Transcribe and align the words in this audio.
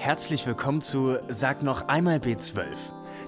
Herzlich 0.00 0.46
willkommen 0.46 0.80
zu 0.80 1.18
Sag 1.28 1.62
noch 1.62 1.88
einmal 1.88 2.16
B12, 2.16 2.64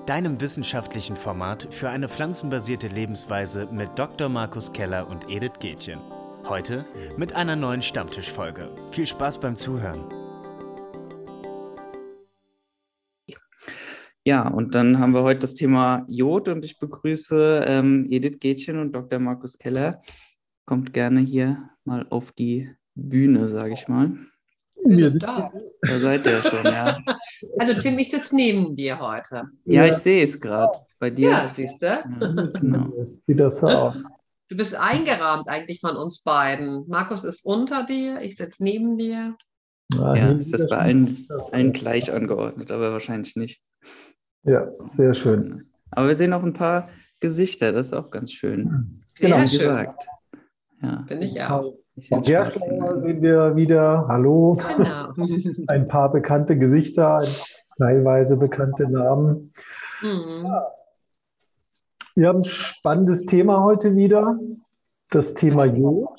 deinem 0.07 0.41
wissenschaftlichen 0.41 1.17
Format 1.17 1.69
für 1.71 1.91
eine 1.91 2.09
pflanzenbasierte 2.09 2.89
Lebensweise 2.89 3.69
mit 3.71 3.91
Dr. 3.99 4.31
Markus 4.31 4.73
Keller 4.73 5.07
und 5.07 5.29
Edith 5.29 5.59
Gätjen. 5.61 6.01
Heute 6.49 6.87
mit 7.19 7.35
einer 7.35 7.57
neuen 7.57 7.83
Stammtischfolge. 7.83 8.75
Viel 8.91 9.07
Spaß 9.07 9.39
beim 9.41 9.55
Zuhören. 9.55 10.03
Ja, 14.25 14.49
und 14.49 14.75
dann 14.75 14.99
haben 14.99 15.13
wir 15.13 15.25
heute 15.25 15.41
das 15.41 15.53
Thema 15.53 16.07
Jod 16.09 16.49
und 16.49 16.65
ich 16.65 16.79
begrüße 16.79 17.67
ähm, 17.67 18.07
Edith 18.09 18.39
Gätchen 18.41 18.79
und 18.79 18.93
Dr. 18.93 19.19
Markus 19.19 19.59
Keller. 19.59 20.01
Kommt 20.65 20.95
gerne 20.95 21.21
hier 21.21 21.69
mal 21.85 22.07
auf 22.09 22.33
die 22.33 22.75
Bühne, 22.95 23.47
sage 23.47 23.75
ich 23.75 23.89
mal. 23.89 24.17
Wir 24.85 25.11
sind 25.11 25.23
da. 25.23 25.51
Da 25.81 25.99
seid 25.99 26.27
ihr 26.27 26.43
schon, 26.43 26.65
ja. 26.65 26.99
Also 27.59 27.75
Tim, 27.81 27.99
ich 27.99 28.11
sitze 28.11 28.35
neben 28.35 28.75
dir 28.75 28.99
heute. 28.99 29.45
Ja, 29.65 29.85
ich 29.85 29.95
sehe 29.97 30.23
es 30.23 30.41
gerade 30.41 30.73
bei 30.99 31.11
dir. 31.11 31.31
Ja, 31.31 31.49
siehst 31.49 31.83
du? 31.83 31.87
Ja, 31.87 32.05
genau. 32.61 32.93
Sieht 33.03 33.41
das 33.41 33.59
so 33.59 33.67
aus. 33.69 34.05
Du 34.49 34.57
bist 34.57 34.75
eingerahmt 34.75 35.49
eigentlich 35.49 35.81
von 35.81 35.97
uns 35.97 36.23
beiden. 36.23 36.87
Markus 36.89 37.25
ist 37.25 37.45
unter 37.45 37.85
dir, 37.85 38.21
ich 38.21 38.37
sitze 38.37 38.63
neben 38.63 38.97
dir. 38.97 39.35
Ja, 39.95 40.15
ja 40.15 40.33
ist 40.33 40.53
das 40.53 40.69
bei 40.69 40.79
allen, 40.79 41.27
allen 41.53 41.73
gleich 41.73 42.13
angeordnet, 42.13 42.71
aber 42.71 42.93
wahrscheinlich 42.93 43.37
nicht. 43.37 43.63
Ja, 44.45 44.67
sehr 44.85 45.15
schön. 45.15 45.59
Aber 45.91 46.09
wir 46.09 46.15
sehen 46.15 46.33
auch 46.33 46.43
ein 46.43 46.55
paar 46.55 46.89
Gesichter, 47.21 47.73
das 47.73 47.89
ist 47.89 47.93
auch 47.93 48.11
ganz 48.11 48.33
schön. 48.33 49.03
Genau, 49.15 49.37
Wie 49.43 49.49
schön. 49.49 49.59
gesagt. 49.59 50.07
Ja. 50.83 51.05
Finde 51.07 51.25
ich 51.25 51.41
auch. 51.43 51.75
Auf 52.11 52.23
der 52.23 52.47
Schauer 52.47 52.99
sehen 52.99 53.21
wir 53.23 53.55
wieder, 53.55 54.07
hallo, 54.09 54.57
Genau. 54.77 55.13
ein 55.69 55.87
paar 55.87 56.11
bekannte 56.11 56.59
Gesichter, 56.59 57.23
teilweise 57.79 58.39
bekannte 58.39 58.89
Namen. 58.91 59.53
Mhm. 60.03 60.47
Wir 62.15 62.29
haben 62.29 62.39
ein 62.39 62.45
spannendes 62.45 63.27
Thema 63.27 63.63
heute 63.63 63.95
wieder, 63.95 64.39
das 65.11 65.35
Thema 65.35 65.65
Jod. 65.65 66.19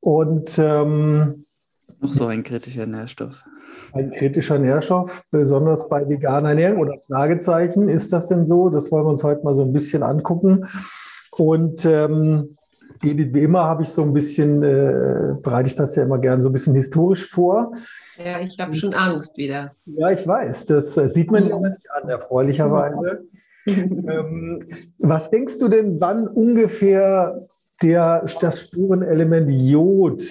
Und 0.00 0.58
ähm, 0.58 1.46
Noch 2.00 2.08
so 2.08 2.26
ein 2.26 2.42
kritischer 2.42 2.86
Nährstoff. 2.86 3.44
ein 3.92 4.10
kritischer 4.10 4.58
Nährstoff, 4.58 5.24
besonders 5.30 5.88
bei 5.88 6.06
veganer 6.08 6.50
Ernährung 6.50 6.78
oder 6.80 6.98
Fragezeichen, 7.06 7.88
ist 7.88 8.12
das 8.12 8.28
denn 8.28 8.46
so? 8.46 8.68
Das 8.70 8.90
wollen 8.92 9.04
wir 9.04 9.10
uns 9.10 9.24
heute 9.24 9.42
mal 9.42 9.54
so 9.54 9.62
ein 9.62 9.72
bisschen 9.72 10.02
angucken. 10.02 10.66
Und 11.32 11.84
ähm, 11.86 12.56
wie 13.02 13.42
immer 13.42 13.64
habe 13.64 13.82
ich 13.82 13.88
so 13.88 14.02
ein 14.02 14.12
bisschen, 14.12 14.62
äh, 14.62 15.34
bereite 15.42 15.68
ich 15.68 15.74
das 15.74 15.96
ja 15.96 16.02
immer 16.02 16.18
gerne 16.18 16.42
so 16.42 16.48
ein 16.48 16.52
bisschen 16.52 16.74
historisch 16.74 17.28
vor. 17.28 17.72
Ja, 18.24 18.40
ich 18.40 18.58
habe 18.60 18.74
schon 18.74 18.92
Angst 18.92 19.36
wieder. 19.36 19.70
Ja, 19.86 20.10
ich 20.10 20.26
weiß, 20.26 20.66
das 20.66 20.96
äh, 20.96 21.08
sieht 21.08 21.30
man 21.30 21.46
ja 21.46 21.58
nicht 21.58 21.90
an, 21.90 22.08
erfreulicherweise. 22.08 23.24
ähm, 23.66 24.66
was 24.98 25.30
denkst 25.30 25.58
du 25.58 25.68
denn, 25.68 26.00
wann 26.00 26.28
ungefähr 26.28 27.46
der, 27.82 28.24
das 28.40 28.60
Spurenelement 28.60 29.50
Jod 29.50 30.22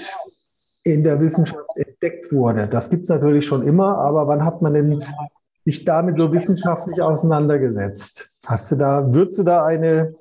in 0.83 1.03
der 1.03 1.19
Wissenschaft 1.19 1.69
entdeckt 1.75 2.31
wurde? 2.31 2.67
Das 2.67 2.89
gibt 2.89 3.03
es 3.03 3.09
natürlich 3.09 3.45
schon 3.45 3.63
immer, 3.63 3.97
aber 3.97 4.27
wann 4.27 4.45
hat 4.45 4.61
man 4.61 4.73
denn 4.73 5.03
sich 5.65 5.85
damit 5.85 6.17
so 6.17 6.31
wissenschaftlich 6.31 7.01
auseinandergesetzt? 7.01 8.29
Hast 8.45 8.71
du 8.71 8.75
da, 8.75 9.13
würdest 9.13 9.37
du 9.37 9.43
da 9.43 9.65
eine 9.65 10.13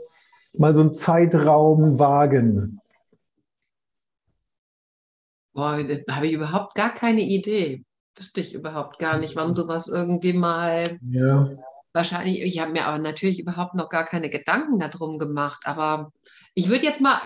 mal 0.59 0.75
so 0.75 0.83
einen 0.83 0.93
Zeitraum 0.93 1.99
wagen? 1.99 2.81
Boah, 5.53 5.83
da 5.83 6.15
habe 6.17 6.27
ich 6.27 6.33
überhaupt 6.35 6.75
gar 6.75 6.93
keine 6.95 7.23
Idee. 7.23 7.85
Wüsste 8.17 8.41
ich 8.41 8.55
überhaupt 8.55 8.99
gar 8.99 9.19
nicht, 9.19 9.37
wann 9.37 9.55
sowas 9.55 9.89
irgendwie 9.89 10.33
mal. 10.33 10.99
Ja. 11.03 11.49
Wahrscheinlich, 11.93 12.43
ich 12.43 12.61
habe 12.61 12.73
mir 12.73 12.87
aber 12.87 13.03
natürlich 13.03 13.41
überhaupt 13.41 13.75
noch 13.75 13.89
gar 13.89 14.05
keine 14.05 14.31
Gedanken 14.31 14.79
darum 14.79 15.19
gemacht. 15.19 15.61
Aber 15.65 16.13
ich 16.55 16.69
würde 16.69 16.85
jetzt 16.85 17.01
mal, 17.01 17.19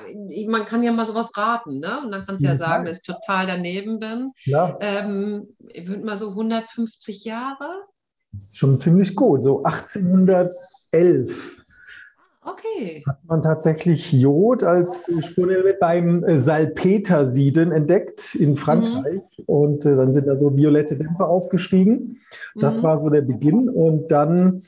man 0.49 0.65
kann 0.65 0.83
ja 0.83 0.93
mal 0.93 1.07
sowas 1.07 1.37
raten, 1.37 1.81
ne? 1.81 2.01
Und 2.05 2.13
dann 2.13 2.25
kannst 2.27 2.43
du 2.43 2.49
ja 2.49 2.55
sagen, 2.55 2.85
dass 2.85 2.99
ich 2.99 3.03
total 3.03 3.47
daneben 3.47 3.99
bin. 3.99 4.31
Ja, 4.45 4.77
Ähm, 4.81 5.49
ich 5.59 5.87
würde 5.89 6.05
mal 6.05 6.17
so 6.17 6.31
150 6.31 7.25
Jahre. 7.25 7.67
schon 8.55 8.81
ziemlich 8.81 9.15
gut. 9.15 9.45
So 9.45 9.63
1811 9.63 11.62
Okay. 12.45 13.05
hat 13.07 13.21
man 13.29 13.41
tatsächlich 13.41 14.13
Jod 14.13 14.65
als 14.65 15.09
Spurenelement 15.21 15.79
beim 15.79 16.25
äh, 16.25 16.41
Salpetersieden 16.41 17.71
entdeckt 17.71 18.35
in 18.35 18.57
Frankreich. 18.57 19.21
Und 19.47 19.85
äh, 19.87 19.95
dann 19.95 20.13
sind 20.13 20.27
da 20.27 20.39
so 20.39 20.57
violette 20.57 20.97
Dämpfe 20.97 21.25
aufgestiegen. 21.25 22.17
Das 22.57 22.79
Mhm. 22.79 22.83
war 22.83 22.99
so 22.99 23.11
der 23.11 23.23
Beginn. 23.23 23.69
Und 23.69 24.11
dann 24.11 24.61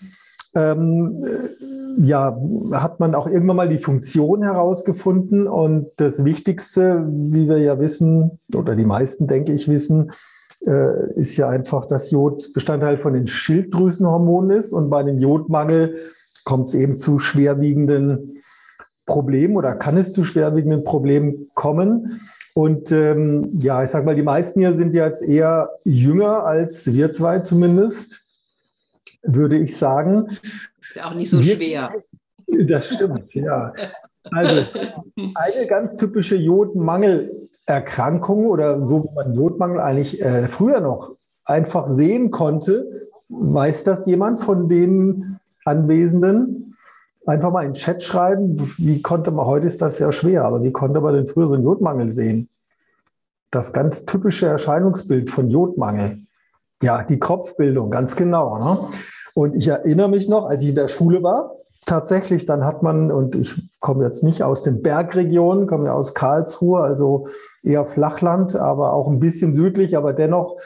ähm, 0.54 1.24
äh, 1.26 2.02
ja, 2.02 2.38
hat 2.74 3.00
man 3.00 3.14
auch 3.16 3.26
irgendwann 3.26 3.56
mal 3.56 3.68
die 3.68 3.80
Funktion 3.80 4.44
herausgefunden. 4.44 5.48
Und 5.48 5.88
das 5.96 6.24
Wichtigste, 6.24 7.04
wie 7.08 7.48
wir 7.48 7.58
ja 7.58 7.78
wissen, 7.80 8.38
oder 8.54 8.76
die 8.76 8.84
meisten, 8.84 9.26
denke 9.26 9.52
ich, 9.52 9.66
wissen, 9.68 10.12
äh, 10.64 11.12
ist 11.14 11.36
ja 11.36 11.48
einfach, 11.48 11.86
dass 11.86 12.12
Jod 12.12 12.52
Bestandteil 12.52 12.98
von 13.00 13.14
den 13.14 13.26
Schilddrüsenhormonen 13.26 14.50
ist. 14.56 14.72
Und 14.72 14.90
bei 14.90 15.02
dem 15.02 15.18
Jodmangel 15.18 15.96
kommt 16.44 16.68
es 16.68 16.74
eben 16.74 16.96
zu 16.96 17.18
schwerwiegenden 17.18 18.38
Problemen 19.06 19.56
oder 19.56 19.74
kann 19.76 19.96
es 19.96 20.12
zu 20.12 20.24
schwerwiegenden 20.24 20.84
Problemen 20.84 21.50
kommen. 21.54 22.20
Und 22.54 22.92
ähm, 22.92 23.58
ja, 23.60 23.82
ich 23.82 23.90
sage 23.90 24.06
mal, 24.06 24.14
die 24.14 24.22
meisten 24.22 24.60
hier 24.60 24.72
sind 24.72 24.94
ja 24.94 25.06
jetzt 25.06 25.22
eher 25.22 25.70
jünger 25.84 26.44
als 26.44 26.86
wir 26.92 27.10
zwei 27.10 27.40
zumindest, 27.40 28.24
würde 29.22 29.58
ich 29.58 29.76
sagen. 29.76 30.26
Ist 30.28 30.96
ja 30.96 31.06
auch 31.06 31.14
nicht 31.14 31.30
so 31.30 31.42
Wir- 31.42 31.56
schwer. 31.56 31.92
Das 32.68 32.92
stimmt, 32.94 33.34
ja. 33.34 33.72
Also 34.30 34.64
eine 35.16 35.66
ganz 35.66 35.96
typische 35.96 36.36
Jodmangelerkrankung 36.36 38.46
oder 38.46 38.86
so, 38.86 39.02
wie 39.04 39.12
man 39.14 39.34
Jodmangel 39.34 39.80
eigentlich 39.80 40.22
äh, 40.22 40.46
früher 40.46 40.80
noch 40.80 41.16
einfach 41.44 41.88
sehen 41.88 42.30
konnte. 42.30 43.08
Weiß 43.28 43.84
das 43.84 44.06
jemand 44.06 44.40
von 44.40 44.68
den 44.68 45.38
Anwesenden? 45.64 46.76
Einfach 47.26 47.50
mal 47.50 47.64
in 47.64 47.72
den 47.72 47.74
Chat 47.74 48.02
schreiben. 48.02 48.56
Wie 48.78 49.00
konnte 49.00 49.30
man, 49.30 49.46
heute 49.46 49.66
ist 49.66 49.80
das 49.80 49.98
ja 49.98 50.12
schwer, 50.12 50.44
aber 50.44 50.62
wie 50.62 50.72
konnte 50.72 51.00
man 51.00 51.14
denn 51.14 51.26
früher 51.26 51.46
so 51.46 51.54
einen 51.54 51.64
Jodmangel 51.64 52.08
sehen? 52.08 52.48
Das 53.50 53.72
ganz 53.72 54.04
typische 54.04 54.46
Erscheinungsbild 54.46 55.30
von 55.30 55.48
Jodmangel. 55.48 56.18
Ja, 56.82 57.04
die 57.04 57.18
Kopfbildung, 57.18 57.90
ganz 57.90 58.14
genau. 58.14 58.58
Ne? 58.58 58.88
Und 59.34 59.54
ich 59.54 59.68
erinnere 59.68 60.08
mich 60.08 60.28
noch, 60.28 60.46
als 60.46 60.62
ich 60.62 60.70
in 60.70 60.74
der 60.74 60.88
Schule 60.88 61.22
war, 61.22 61.56
tatsächlich, 61.86 62.46
dann 62.46 62.64
hat 62.64 62.82
man, 62.82 63.10
und 63.10 63.34
ich 63.34 63.54
komme 63.80 64.04
jetzt 64.04 64.22
nicht 64.22 64.42
aus 64.42 64.62
den 64.62 64.82
Bergregionen, 64.82 65.66
komme 65.66 65.86
ja 65.86 65.92
aus 65.94 66.14
Karlsruhe, 66.14 66.80
also 66.80 67.26
eher 67.62 67.86
Flachland, 67.86 68.56
aber 68.56 68.92
auch 68.92 69.08
ein 69.08 69.20
bisschen 69.20 69.54
südlich, 69.54 69.96
aber 69.96 70.12
dennoch 70.12 70.56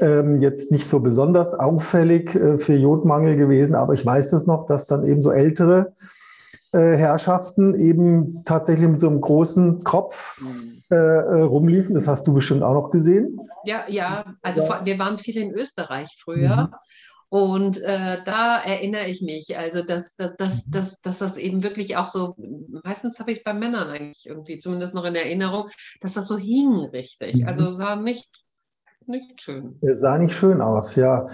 ähm, 0.00 0.38
jetzt 0.38 0.70
nicht 0.72 0.86
so 0.86 1.00
besonders 1.00 1.54
auffällig 1.54 2.34
äh, 2.34 2.58
für 2.58 2.74
Jodmangel 2.74 3.36
gewesen. 3.36 3.74
Aber 3.74 3.92
ich 3.92 4.04
weiß 4.04 4.30
das 4.30 4.46
noch, 4.46 4.66
dass 4.66 4.86
dann 4.86 5.06
eben 5.06 5.22
so 5.22 5.30
ältere 5.30 5.92
äh, 6.72 6.96
Herrschaften 6.96 7.74
eben 7.74 8.42
tatsächlich 8.44 8.88
mit 8.88 9.00
so 9.00 9.08
einem 9.08 9.20
großen 9.20 9.78
Kopf 9.84 10.40
äh, 10.90 10.96
äh, 10.96 11.42
rumliefen. 11.42 11.94
Das 11.94 12.08
hast 12.08 12.26
du 12.26 12.34
bestimmt 12.34 12.62
auch 12.62 12.74
noch 12.74 12.90
gesehen. 12.90 13.40
Ja, 13.64 13.84
ja, 13.88 14.24
also 14.42 14.64
vor, 14.64 14.80
wir 14.84 14.98
waren 14.98 15.18
viel 15.18 15.36
in 15.38 15.52
Österreich 15.52 16.18
früher. 16.22 16.56
Mhm. 16.56 16.74
Und 17.30 17.82
äh, 17.82 18.18
da 18.24 18.58
erinnere 18.58 19.06
ich 19.06 19.20
mich, 19.22 19.58
also 19.58 19.82
dass, 19.82 20.14
dass, 20.14 20.36
dass, 20.36 20.70
dass, 20.70 21.00
dass 21.00 21.18
das 21.18 21.36
eben 21.36 21.64
wirklich 21.64 21.96
auch 21.96 22.06
so, 22.06 22.36
meistens 22.84 23.18
habe 23.18 23.32
ich 23.32 23.38
es 23.38 23.44
bei 23.44 23.54
Männern 23.54 23.88
eigentlich 23.88 24.26
irgendwie 24.26 24.58
zumindest 24.60 24.94
noch 24.94 25.04
in 25.04 25.16
Erinnerung, 25.16 25.68
dass 26.00 26.12
das 26.12 26.28
so 26.28 26.38
hing 26.38 26.84
richtig. 26.92 27.36
Mhm. 27.36 27.48
Also 27.48 27.72
sah 27.72 27.96
nicht, 27.96 28.28
nicht 29.06 29.40
schön. 29.40 29.76
Es 29.80 30.00
sah 30.00 30.18
nicht 30.18 30.34
schön 30.34 30.60
aus, 30.60 30.96
ja. 30.96 31.26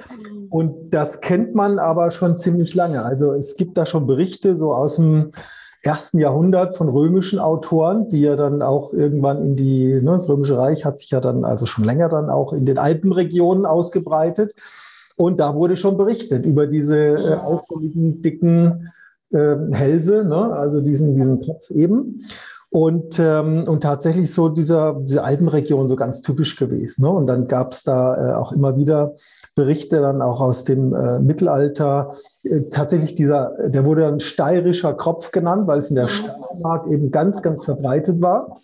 Und 0.50 0.93
das 0.93 1.20
kennt 1.20 1.55
man 1.55 1.78
aber 1.78 2.11
schon 2.11 2.37
ziemlich 2.37 2.75
lange. 2.75 3.05
Also 3.05 3.32
es 3.32 3.56
gibt 3.56 3.78
da 3.78 3.87
schon 3.87 4.06
Berichte 4.06 4.56
so 4.56 4.75
aus 4.75 4.96
dem 4.96 5.31
ersten 5.82 6.19
Jahrhundert 6.19 6.76
von 6.76 6.88
römischen 6.88 7.38
Autoren, 7.38 8.08
die 8.08 8.20
ja 8.22 8.37
dann 8.37 8.62
auch 8.62 8.93
irgendwann 8.93 9.43
in 9.43 9.56
die, 9.56 10.00
ne, 10.02 10.12
das 10.12 10.28
Römische 10.28 10.58
Reich 10.58 10.84
hat 10.84 10.99
sich 10.99 11.11
ja 11.11 11.20
dann 11.20 11.44
also 11.44 11.64
schon 11.67 11.84
länger 11.84 12.08
dann 12.08 12.28
auch 12.28 12.52
in 12.52 12.67
den 12.67 12.78
Alpenregionen 12.78 13.64
ausgebreitet. 13.64 14.55
Und 15.16 15.40
da 15.40 15.55
wurde 15.55 15.76
schon 15.76 15.96
berichtet 15.96 16.44
über 16.44 16.66
diese 16.66 16.96
äh, 16.96 17.34
auffälligen, 17.34 18.23
dicken 18.23 18.90
äh, 19.32 19.56
Hälse, 19.73 20.25
ne? 20.25 20.52
also 20.52 20.81
diesen, 20.81 21.14
diesen 21.14 21.40
Kopf 21.40 21.70
eben. 21.70 22.23
Und, 22.72 23.19
ähm, 23.19 23.64
und 23.67 23.82
tatsächlich 23.82 24.32
so 24.32 24.49
dieser, 24.49 24.94
diese 25.00 25.25
Alpenregion 25.25 25.88
so 25.88 25.96
ganz 25.96 26.20
typisch 26.20 26.55
gewesen. 26.55 27.02
Ne? 27.02 27.11
Und 27.11 27.26
dann 27.26 27.49
gab 27.49 27.72
es 27.72 27.82
da 27.82 28.31
äh, 28.31 28.34
auch 28.34 28.52
immer 28.52 28.76
wieder 28.76 29.14
Berichte 29.56 30.00
dann 30.00 30.22
auch 30.22 30.40
aus 30.40 30.62
dem 30.62 30.94
äh, 30.94 31.19
Mittelalter. 31.19 32.14
Äh, 32.44 32.69
tatsächlich 32.70 33.17
dieser, 33.17 33.56
der 33.67 33.84
wurde 33.84 34.02
dann 34.02 34.20
steirischer 34.20 34.94
Kropf 34.94 35.32
genannt, 35.32 35.67
weil 35.67 35.78
es 35.78 35.90
in 35.90 35.96
der 35.96 36.06
Steiermark 36.06 36.87
eben 36.87 37.11
ganz, 37.11 37.43
ganz 37.43 37.64
verbreitet 37.64 38.22
war. 38.22 38.61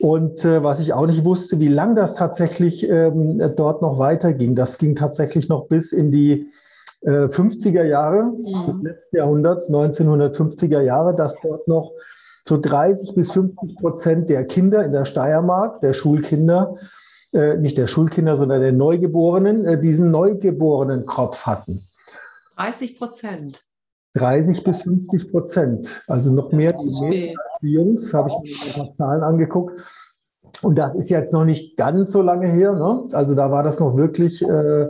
Und 0.00 0.44
äh, 0.46 0.62
was 0.62 0.80
ich 0.80 0.94
auch 0.94 1.06
nicht 1.06 1.24
wusste, 1.26 1.60
wie 1.60 1.68
lang 1.68 1.96
das 1.96 2.14
tatsächlich 2.14 2.88
ähm, 2.88 3.42
dort 3.56 3.82
noch 3.82 3.98
weiterging. 3.98 4.54
Das 4.54 4.78
ging 4.78 4.94
tatsächlich 4.94 5.50
noch 5.50 5.66
bis 5.66 5.92
in 5.92 6.10
die 6.10 6.46
äh, 7.02 7.26
50er 7.26 7.82
Jahre 7.82 8.24
Mhm. 8.24 8.66
des 8.66 8.82
letzten 8.82 9.16
Jahrhunderts, 9.16 9.68
1950er 9.70 10.80
Jahre, 10.80 11.14
dass 11.14 11.40
dort 11.42 11.68
noch 11.68 11.92
so 12.48 12.58
30 12.58 13.14
bis 13.14 13.32
50 13.32 13.76
Prozent 13.76 14.30
der 14.30 14.44
Kinder 14.44 14.84
in 14.84 14.92
der 14.92 15.04
Steiermark, 15.04 15.80
der 15.80 15.92
Schulkinder, 15.92 16.74
äh, 17.32 17.56
nicht 17.56 17.78
der 17.78 17.86
Schulkinder, 17.86 18.36
sondern 18.36 18.60
der 18.60 18.72
Neugeborenen, 18.72 19.64
äh, 19.64 19.78
diesen 19.78 20.10
neugeborenen 20.10 21.06
Kropf 21.06 21.46
hatten. 21.46 21.80
30 22.56 22.98
Prozent. 22.98 23.64
30 24.14 24.64
bis 24.64 24.82
50 24.82 25.30
Prozent, 25.30 26.02
also 26.08 26.34
noch 26.34 26.50
mehr 26.50 26.72
die 26.72 27.36
als 27.36 27.60
die 27.60 27.72
Jungs, 27.72 28.12
habe 28.12 28.30
ich 28.30 28.36
mir 28.36 28.66
ein 28.66 28.86
paar 28.86 28.94
Zahlen 28.94 29.22
angeguckt. 29.22 29.80
Und 30.62 30.76
das 30.76 30.96
ist 30.96 31.08
jetzt 31.10 31.32
noch 31.32 31.44
nicht 31.44 31.76
ganz 31.76 32.10
so 32.10 32.22
lange 32.22 32.48
her. 32.48 32.74
Ne? 32.74 33.04
Also 33.12 33.36
da 33.36 33.50
war 33.50 33.62
das 33.62 33.78
noch 33.78 33.96
wirklich 33.96 34.42
äh, 34.42 34.88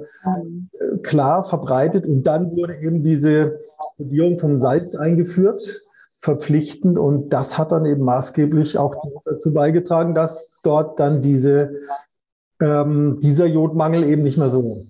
klar 1.02 1.44
verbreitet. 1.44 2.06
Und 2.06 2.22
dann 2.22 2.56
wurde 2.56 2.78
eben 2.78 3.02
diese 3.02 3.58
Kodierung 3.96 4.38
vom 4.38 4.56
Salz 4.56 4.94
eingeführt, 4.94 5.82
verpflichtend. 6.20 6.98
Und 6.98 7.30
das 7.32 7.58
hat 7.58 7.72
dann 7.72 7.86
eben 7.86 8.04
maßgeblich 8.04 8.78
auch 8.78 8.94
dazu 9.24 9.52
beigetragen, 9.52 10.14
dass 10.14 10.50
dort 10.62 10.98
dann 11.00 11.22
diese, 11.22 11.70
ähm, 12.60 13.20
dieser 13.20 13.46
Jodmangel 13.46 14.04
eben 14.04 14.22
nicht 14.22 14.36
mehr 14.38 14.50
so 14.50 14.86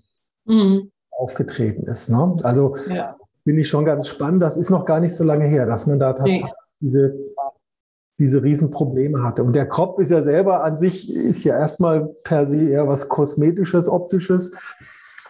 Mhm. 0.47 0.91
aufgetreten 1.11 1.87
ist. 1.87 2.09
Ne? 2.09 2.35
Also 2.43 2.75
Ja. 2.89 3.15
finde 3.45 3.61
ich 3.61 3.69
schon 3.69 3.85
ganz 3.85 4.09
spannend. 4.09 4.43
Das 4.43 4.57
ist 4.57 4.71
noch 4.71 4.85
gar 4.87 5.01
nicht 5.01 5.15
so 5.15 5.25
lange 5.25 5.45
her, 5.45 5.67
dass 5.67 5.87
man 5.87 5.99
da 5.99 6.13
tatsächlich 6.15 6.45
Nee. 6.45 6.51
diese, 6.81 7.15
diese 8.19 8.43
Riesenprobleme 8.43 9.23
hatte. 9.23 9.45
Und 9.45 9.55
der 9.55 9.69
Kropf 9.69 9.99
ist 9.99 10.11
ja 10.11 10.23
selber 10.23 10.65
an 10.65 10.79
sich, 10.79 11.13
ist 11.15 11.45
ja 11.45 11.57
erstmal 11.59 12.07
per 12.25 12.47
se 12.47 12.69
eher 12.71 12.89
was 12.89 13.09
Kosmetisches, 13.09 13.89
Optisches. 13.89 14.53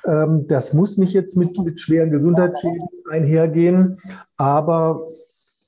Ähm, 0.06 0.46
das 0.46 0.72
muss 0.72 0.96
nicht 0.96 1.12
jetzt 1.12 1.36
mit, 1.36 1.58
mit 1.58 1.80
schweren 1.80 2.10
Gesundheitsschäden 2.10 2.88
einhergehen, 3.10 3.98
aber 4.36 5.02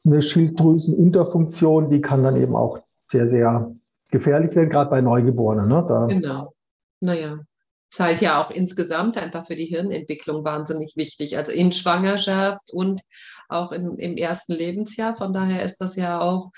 eine 0.05 0.23
Schilddrüsenunterfunktion, 0.23 1.91
die 1.91 2.01
kann 2.01 2.23
dann 2.23 2.37
eben 2.37 2.57
auch 2.57 2.81
sehr, 3.09 3.27
sehr 3.27 3.75
gefährlich 4.11 4.55
werden, 4.57 4.71
gerade 4.71 4.91
bei 4.91 5.01
Neugeborenen. 5.01 5.69
Ne? 5.69 5.85
Da, 5.87 6.07
Genau. 6.07 6.55
Naja, 7.01 7.39
ist 7.91 8.01
halt 8.01 8.21
ja 8.21 8.43
auch 8.43 8.51
insgesamt 8.51 9.19
einfach 9.19 9.47
für 9.47 9.57
die 9.57 9.67
Hirnentwicklung 9.67 10.45
wahnsinnig 10.45 10.97
wichtig. 10.97 11.37
Also 11.37 11.53
in 11.53 11.73
Schwangerschaft 11.73 12.71
und 12.73 13.01
auch 13.49 13.73
im, 13.73 13.99
im 13.99 14.17
ersten 14.17 14.53
Lebensjahr. 14.53 15.17
Von 15.17 15.33
daher 15.33 15.63
ist 15.63 15.79
das 15.79 15.97
ja 15.97 16.21
auch, 16.21 16.51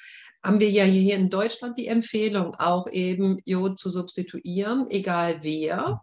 haben 0.43 0.61
wir 0.61 0.71
ja 0.71 0.85
hier 0.85 1.17
in 1.17 1.31
Deutschland 1.31 1.79
die 1.79 1.87
Empfehlung, 1.87 2.55
auch 2.57 2.87
eben 2.91 3.39
Jod 3.45 3.79
zu 3.79 3.89
substituieren, 3.89 4.87
egal 4.91 5.39
wer. 5.43 6.03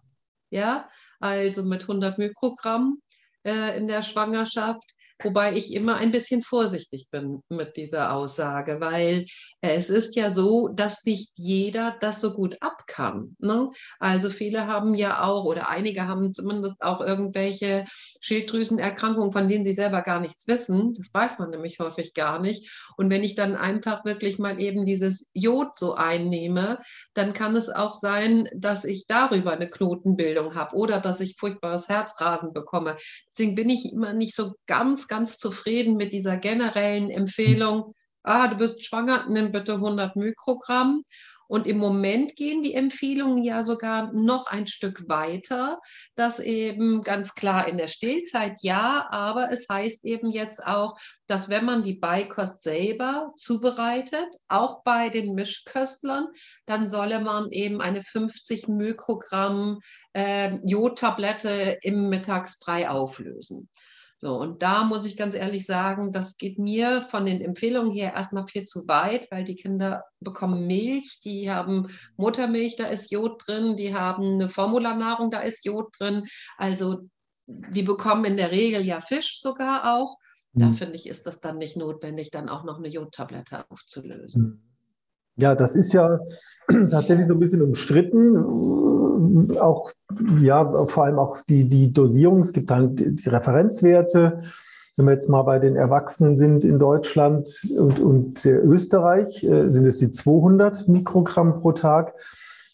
Ja, 0.50 0.88
also 1.20 1.64
mit 1.64 1.84
100 1.84 2.18
Mikrogramm 2.18 3.02
äh, 3.44 3.78
in 3.78 3.88
der 3.88 4.02
Schwangerschaft. 4.02 4.96
Wobei 5.22 5.54
ich 5.54 5.74
immer 5.74 5.98
ein 5.98 6.12
bisschen 6.12 6.44
vorsichtig 6.44 7.08
bin 7.12 7.44
mit 7.50 7.76
dieser 7.76 8.14
Aussage, 8.14 8.80
weil 8.80 9.26
es 9.62 9.90
ist 9.90 10.16
ja 10.16 10.30
so, 10.30 10.70
dass 10.70 11.04
nicht 11.04 11.32
jeder 11.36 11.98
das 12.00 12.22
so 12.22 12.34
gut 12.34 12.58
ab 12.62 12.84
kann. 12.88 13.36
Ne? 13.40 13.70
Also 14.00 14.30
viele 14.30 14.68
haben 14.68 14.96
ja 14.96 15.24
auch 15.24 15.44
oder 15.44 15.70
einige 15.70 16.08
haben 16.08 16.34
zumindest 16.34 16.82
auch 16.82 17.02
irgendwelche 17.02 17.86
Schilddrüsenerkrankungen, 18.22 19.34
von 19.34 19.50
denen 19.50 19.66
sie 19.66 19.74
selber 19.74 20.02
gar 20.02 20.22
nichts 20.22 20.48
wissen. 20.48 20.94
Das 20.94 21.14
weiß 21.14 21.40
man 21.40 21.50
nämlich 21.50 21.80
häufig 21.80 22.14
gar 22.14 22.40
nicht. 22.40 22.72
Und 22.96 23.10
wenn 23.10 23.24
ich 23.24 23.36
dann 23.36 23.56
einfach 23.56 24.06
wirklich 24.06 24.40
mal 24.40 24.62
eben 24.62 24.86
dieses 24.86 25.30
Jod 25.34 25.78
so 25.78 25.96
einnehme, 25.96 26.80
dann 27.14 27.34
kann 27.34 27.56
es 27.56 27.70
auch 27.70 27.96
sein, 27.96 28.48
dass 28.56 28.86
ich 28.86 29.08
darüber 29.08 29.52
eine 29.52 29.70
Knotenbildung 29.70 30.56
habe 30.56 30.76
oder 30.76 31.02
dass 31.02 31.20
ich 31.20 31.36
furchtbares 31.38 31.90
Herzrasen 31.90 32.54
bekomme. 32.54 32.96
Deswegen 33.30 33.56
bin 33.56 33.70
ich 33.70 33.92
immer 33.92 34.14
nicht 34.14 34.36
so 34.36 34.54
ganz, 34.68 35.08
ganz 35.10 35.38
zufrieden 35.38 35.98
mit 35.98 36.14
dieser 36.14 36.38
generellen 36.38 37.10
Empfehlung, 37.10 37.94
ah, 38.24 38.48
du 38.48 38.58
bist 38.58 38.86
schwanger, 38.86 39.26
nimm 39.30 39.52
bitte 39.52 39.74
100 39.74 40.16
Mikrogramm. 40.16 41.04
Und 41.50 41.66
im 41.66 41.80
Moment 41.80 42.36
gehen 42.36 42.62
die 42.62 42.76
Empfehlungen 42.76 43.44
ja 43.44 43.64
sogar 43.64 44.14
noch 44.14 44.46
ein 44.46 44.68
Stück 44.68 45.10
weiter, 45.10 45.80
dass 46.16 46.40
eben 46.40 47.02
ganz 47.02 47.34
klar 47.34 47.68
in 47.68 47.78
der 47.78 47.88
Stillzeit 47.88 48.60
ja, 48.62 49.08
aber 49.10 49.52
es 49.52 49.68
heißt 49.68 50.06
eben 50.06 50.30
jetzt 50.30 50.64
auch, 50.64 50.96
dass 51.26 51.50
wenn 51.50 51.66
man 51.66 51.82
die 51.82 51.96
Beikost 51.96 52.62
selber 52.62 53.34
zubereitet, 53.36 54.28
auch 54.48 54.84
bei 54.84 55.10
den 55.10 55.34
Mischköstlern, 55.34 56.28
dann 56.68 56.88
solle 56.88 57.20
man 57.20 57.50
eben 57.50 57.82
eine 57.82 58.04
50 58.04 58.68
Mikrogramm 58.68 59.80
äh, 60.14 60.56
Jodtablette 60.68 61.80
im 61.82 62.10
Mittagsbrei 62.10 62.92
auflösen. 62.92 63.70
So, 64.22 64.38
und 64.38 64.62
da 64.62 64.84
muss 64.84 65.06
ich 65.06 65.16
ganz 65.16 65.34
ehrlich 65.34 65.66
sagen, 65.66 66.12
das 66.12 66.38
geht 66.38 66.60
mir 66.60 67.02
von 67.02 67.26
den 67.26 67.40
Empfehlungen 67.40 67.92
her 67.92 68.14
erstmal 68.14 68.46
viel 68.46 68.64
zu 68.64 68.86
weit, 68.86 69.32
weil 69.32 69.46
die 69.46 69.56
Kinder 69.56 70.04
bekommen 70.20 70.68
Milch, 70.68 71.22
die 71.24 71.50
haben 71.50 71.88
Muttermilch, 72.18 72.76
da 72.76 72.88
ist 72.88 73.12
Jod 73.12 73.42
drin, 73.48 73.78
die 73.78 73.96
haben 73.96 74.34
eine 74.34 74.50
Formularnahrung, 74.50 75.32
da 75.32 75.40
ist 75.40 75.66
Jod 75.66 75.88
drin. 75.98 76.26
Also 76.58 77.08
die 77.48 77.84
bekommen 77.84 78.26
in 78.26 78.36
der 78.36 78.52
Regel 78.52 78.86
ja 78.86 79.00
Fisch 79.00 79.40
sogar 79.42 79.96
auch. 79.96 80.18
Da 80.52 80.68
Mhm. 80.68 80.74
finde 80.74 80.96
ich, 80.96 81.08
ist 81.08 81.26
das 81.26 81.40
dann 81.40 81.58
nicht 81.58 81.78
notwendig, 81.78 82.30
dann 82.30 82.50
auch 82.50 82.66
noch 82.66 82.80
eine 82.80 82.90
Jodtablette 82.90 83.66
aufzulösen. 83.70 84.62
Ja, 85.38 85.56
das 85.56 85.76
ist 85.76 85.94
ja 85.94 86.20
tatsächlich 86.68 87.28
so 87.28 87.34
ein 87.34 87.40
bisschen 87.40 87.62
umstritten. 87.62 88.36
Auch, 89.60 89.92
ja, 90.38 90.86
vor 90.86 91.06
allem 91.06 91.20
auch 91.20 91.38
die, 91.48 91.68
die 91.70 91.92
Dosierung. 91.94 92.40
Es 92.40 92.54
gibt 92.54 92.70
dann 92.70 92.96
die 92.96 93.16
die 93.16 93.30
Referenzwerte. 93.30 94.40
Wenn 94.98 95.06
wir 95.06 95.14
jetzt 95.14 95.30
mal 95.30 95.44
bei 95.44 95.60
den 95.60 95.76
Erwachsenen 95.76 96.36
sind 96.36 96.64
in 96.64 96.78
Deutschland 96.78 97.48
und, 97.78 98.00
und 98.00 98.46
Österreich, 98.46 99.44
äh, 99.44 99.70
sind 99.70 99.86
es 99.86 99.98
die 99.98 100.12
200 100.12 100.88
Mikrogramm 100.88 101.54
pro 101.54 101.72
Tag. 101.72 102.14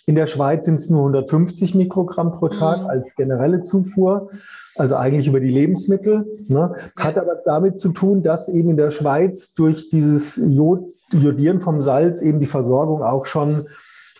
In 0.07 0.15
der 0.15 0.27
Schweiz 0.27 0.65
sind 0.65 0.75
es 0.75 0.89
nur 0.89 1.01
150 1.01 1.75
Mikrogramm 1.75 2.31
pro 2.31 2.47
Tag 2.47 2.81
Mhm. 2.81 2.87
als 2.87 3.15
generelle 3.15 3.63
Zufuhr, 3.63 4.29
also 4.75 4.95
eigentlich 4.95 5.27
über 5.27 5.39
die 5.39 5.49
Lebensmittel. 5.49 6.25
Ne? 6.47 6.75
Hat 6.97 7.17
aber 7.17 7.41
damit 7.43 7.79
zu 7.79 7.89
tun, 7.89 8.21
dass 8.21 8.47
eben 8.47 8.69
in 8.71 8.77
der 8.77 8.91
Schweiz 8.91 9.53
durch 9.53 9.87
dieses 9.89 10.35
Jod, 10.35 10.83
Jodieren 11.11 11.61
vom 11.61 11.81
Salz 11.81 12.21
eben 12.21 12.39
die 12.39 12.45
Versorgung 12.45 13.01
auch 13.01 13.25
schon 13.25 13.67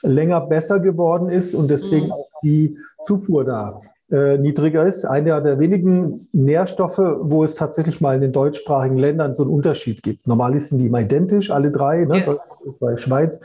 länger 0.06 0.42
besser 0.42 0.80
geworden 0.80 1.28
ist 1.30 1.54
und 1.56 1.70
deswegen 1.70 2.08
Mhm. 2.08 2.12
auch 2.12 2.30
die 2.44 2.78
Zufuhr 3.06 3.44
da 3.46 3.80
äh, 4.12 4.38
niedriger 4.38 4.86
ist. 4.86 5.04
Einer 5.04 5.42
der 5.42 5.60
wenigen 5.60 6.28
Nährstoffe, 6.32 7.00
wo 7.22 7.44
es 7.44 7.56
tatsächlich 7.56 8.02
mal 8.02 8.16
in 8.16 8.22
den 8.22 8.32
deutschsprachigen 8.32 8.98
Ländern 8.98 9.34
so 9.34 9.44
einen 9.44 9.52
Unterschied 9.52 10.04
gibt. 10.04 10.28
Normal 10.28 10.60
sind 10.60 10.78
die 10.80 10.86
immer 10.86 11.02
identisch, 11.02 11.50
alle 11.50 11.72
drei, 11.72 12.06
ne? 12.06 12.24
Ja. 12.26 12.36
Österreich, 12.66 13.00
Schweiz. 13.00 13.42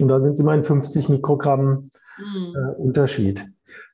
Und 0.00 0.08
da 0.08 0.18
sind 0.18 0.32
es 0.32 0.40
immerhin 0.40 0.64
50 0.64 1.08
Mikrogramm 1.08 1.90
Mhm. 2.18 2.54
äh, 2.56 2.80
Unterschied. 2.82 3.46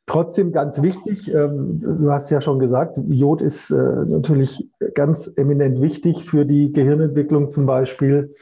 Trotzdem 0.06 0.52
ganz 0.52 0.80
wichtig, 0.82 1.32
ähm, 1.34 1.80
du 1.80 2.10
hast 2.10 2.30
ja 2.30 2.40
schon 2.40 2.60
gesagt, 2.60 2.98
Jod 3.08 3.42
ist 3.42 3.70
äh, 3.70 3.74
natürlich 4.06 4.68
ganz 4.94 5.30
eminent 5.36 5.82
wichtig 5.82 6.24
für 6.24 6.46
die 6.46 6.72
Gehirnentwicklung 6.72 7.50
zum 7.50 7.66
Beispiel 7.66 8.34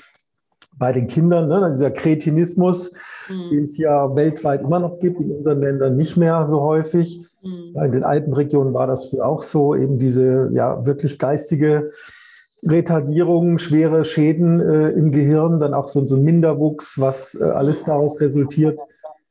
bei 0.78 0.92
den 0.92 1.06
Kindern. 1.06 1.48
Ne? 1.48 1.70
Dieser 1.72 1.90
Kretinismus, 1.90 2.92
den 3.28 3.58
Mhm. 3.58 3.64
es 3.64 3.76
ja 3.78 4.14
weltweit 4.14 4.62
immer 4.62 4.80
noch 4.80 4.98
gibt, 4.98 5.20
in 5.20 5.30
unseren 5.30 5.60
Ländern 5.60 5.96
nicht 5.96 6.16
mehr 6.16 6.44
so 6.46 6.60
häufig. 6.60 7.20
Mhm. 7.42 7.76
In 7.82 7.92
den 7.92 8.04
Alpenregionen 8.04 8.74
war 8.74 8.86
das 8.86 9.08
früher 9.08 9.26
auch 9.26 9.42
so, 9.42 9.74
eben 9.74 9.98
diese 9.98 10.50
ja 10.52 10.84
wirklich 10.84 11.18
geistige 11.18 11.90
Retardierung, 12.66 13.58
schwere 13.58 14.04
Schäden 14.04 14.60
äh, 14.60 14.90
im 14.90 15.10
Gehirn, 15.10 15.60
dann 15.60 15.74
auch 15.74 15.84
so, 15.84 16.06
so 16.06 16.16
ein 16.16 16.22
Minderwuchs, 16.22 16.98
was 16.98 17.34
äh, 17.34 17.44
alles 17.44 17.84
daraus 17.84 18.20
resultiert, 18.20 18.80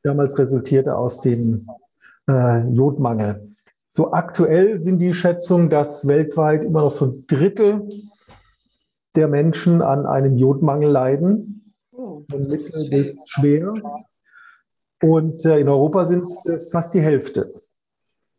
damals 0.02 0.38
resultierte 0.38 0.96
aus 0.96 1.20
dem 1.20 1.66
äh, 2.28 2.68
Jodmangel. 2.68 3.48
So 3.90 4.12
aktuell 4.12 4.78
sind 4.78 4.98
die 4.98 5.12
Schätzungen, 5.12 5.70
dass 5.70 6.06
weltweit 6.06 6.64
immer 6.64 6.82
noch 6.82 6.90
so 6.90 7.06
ein 7.06 7.24
Drittel 7.26 7.88
der 9.16 9.28
Menschen 9.28 9.82
an 9.82 10.06
einem 10.06 10.36
Jodmangel 10.36 10.90
leiden, 10.90 11.54
Oh, 11.96 12.24
von 12.28 12.48
mittel 12.48 12.90
bis 12.90 13.16
schwer. 13.28 13.72
Und 15.02 15.44
äh, 15.44 15.58
in 15.58 15.68
Europa 15.68 16.04
sind 16.06 16.24
es 16.24 16.44
äh, 16.46 16.60
fast 16.70 16.92
die 16.94 17.00
Hälfte. 17.00 17.54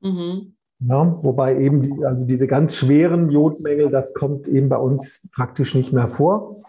Mhm. 0.01 0.55
Ja, 0.79 1.19
wobei 1.23 1.57
eben 1.57 1.81
die, 1.81 2.05
also 2.05 2.25
diese 2.25 2.47
ganz 2.47 2.75
schweren 2.75 3.29
Jodmängel, 3.29 3.89
das 3.89 4.13
kommt 4.13 4.47
eben 4.47 4.67
bei 4.67 4.77
uns 4.77 5.27
praktisch 5.33 5.73
nicht 5.73 5.93
mehr 5.93 6.09
vor, 6.09 6.61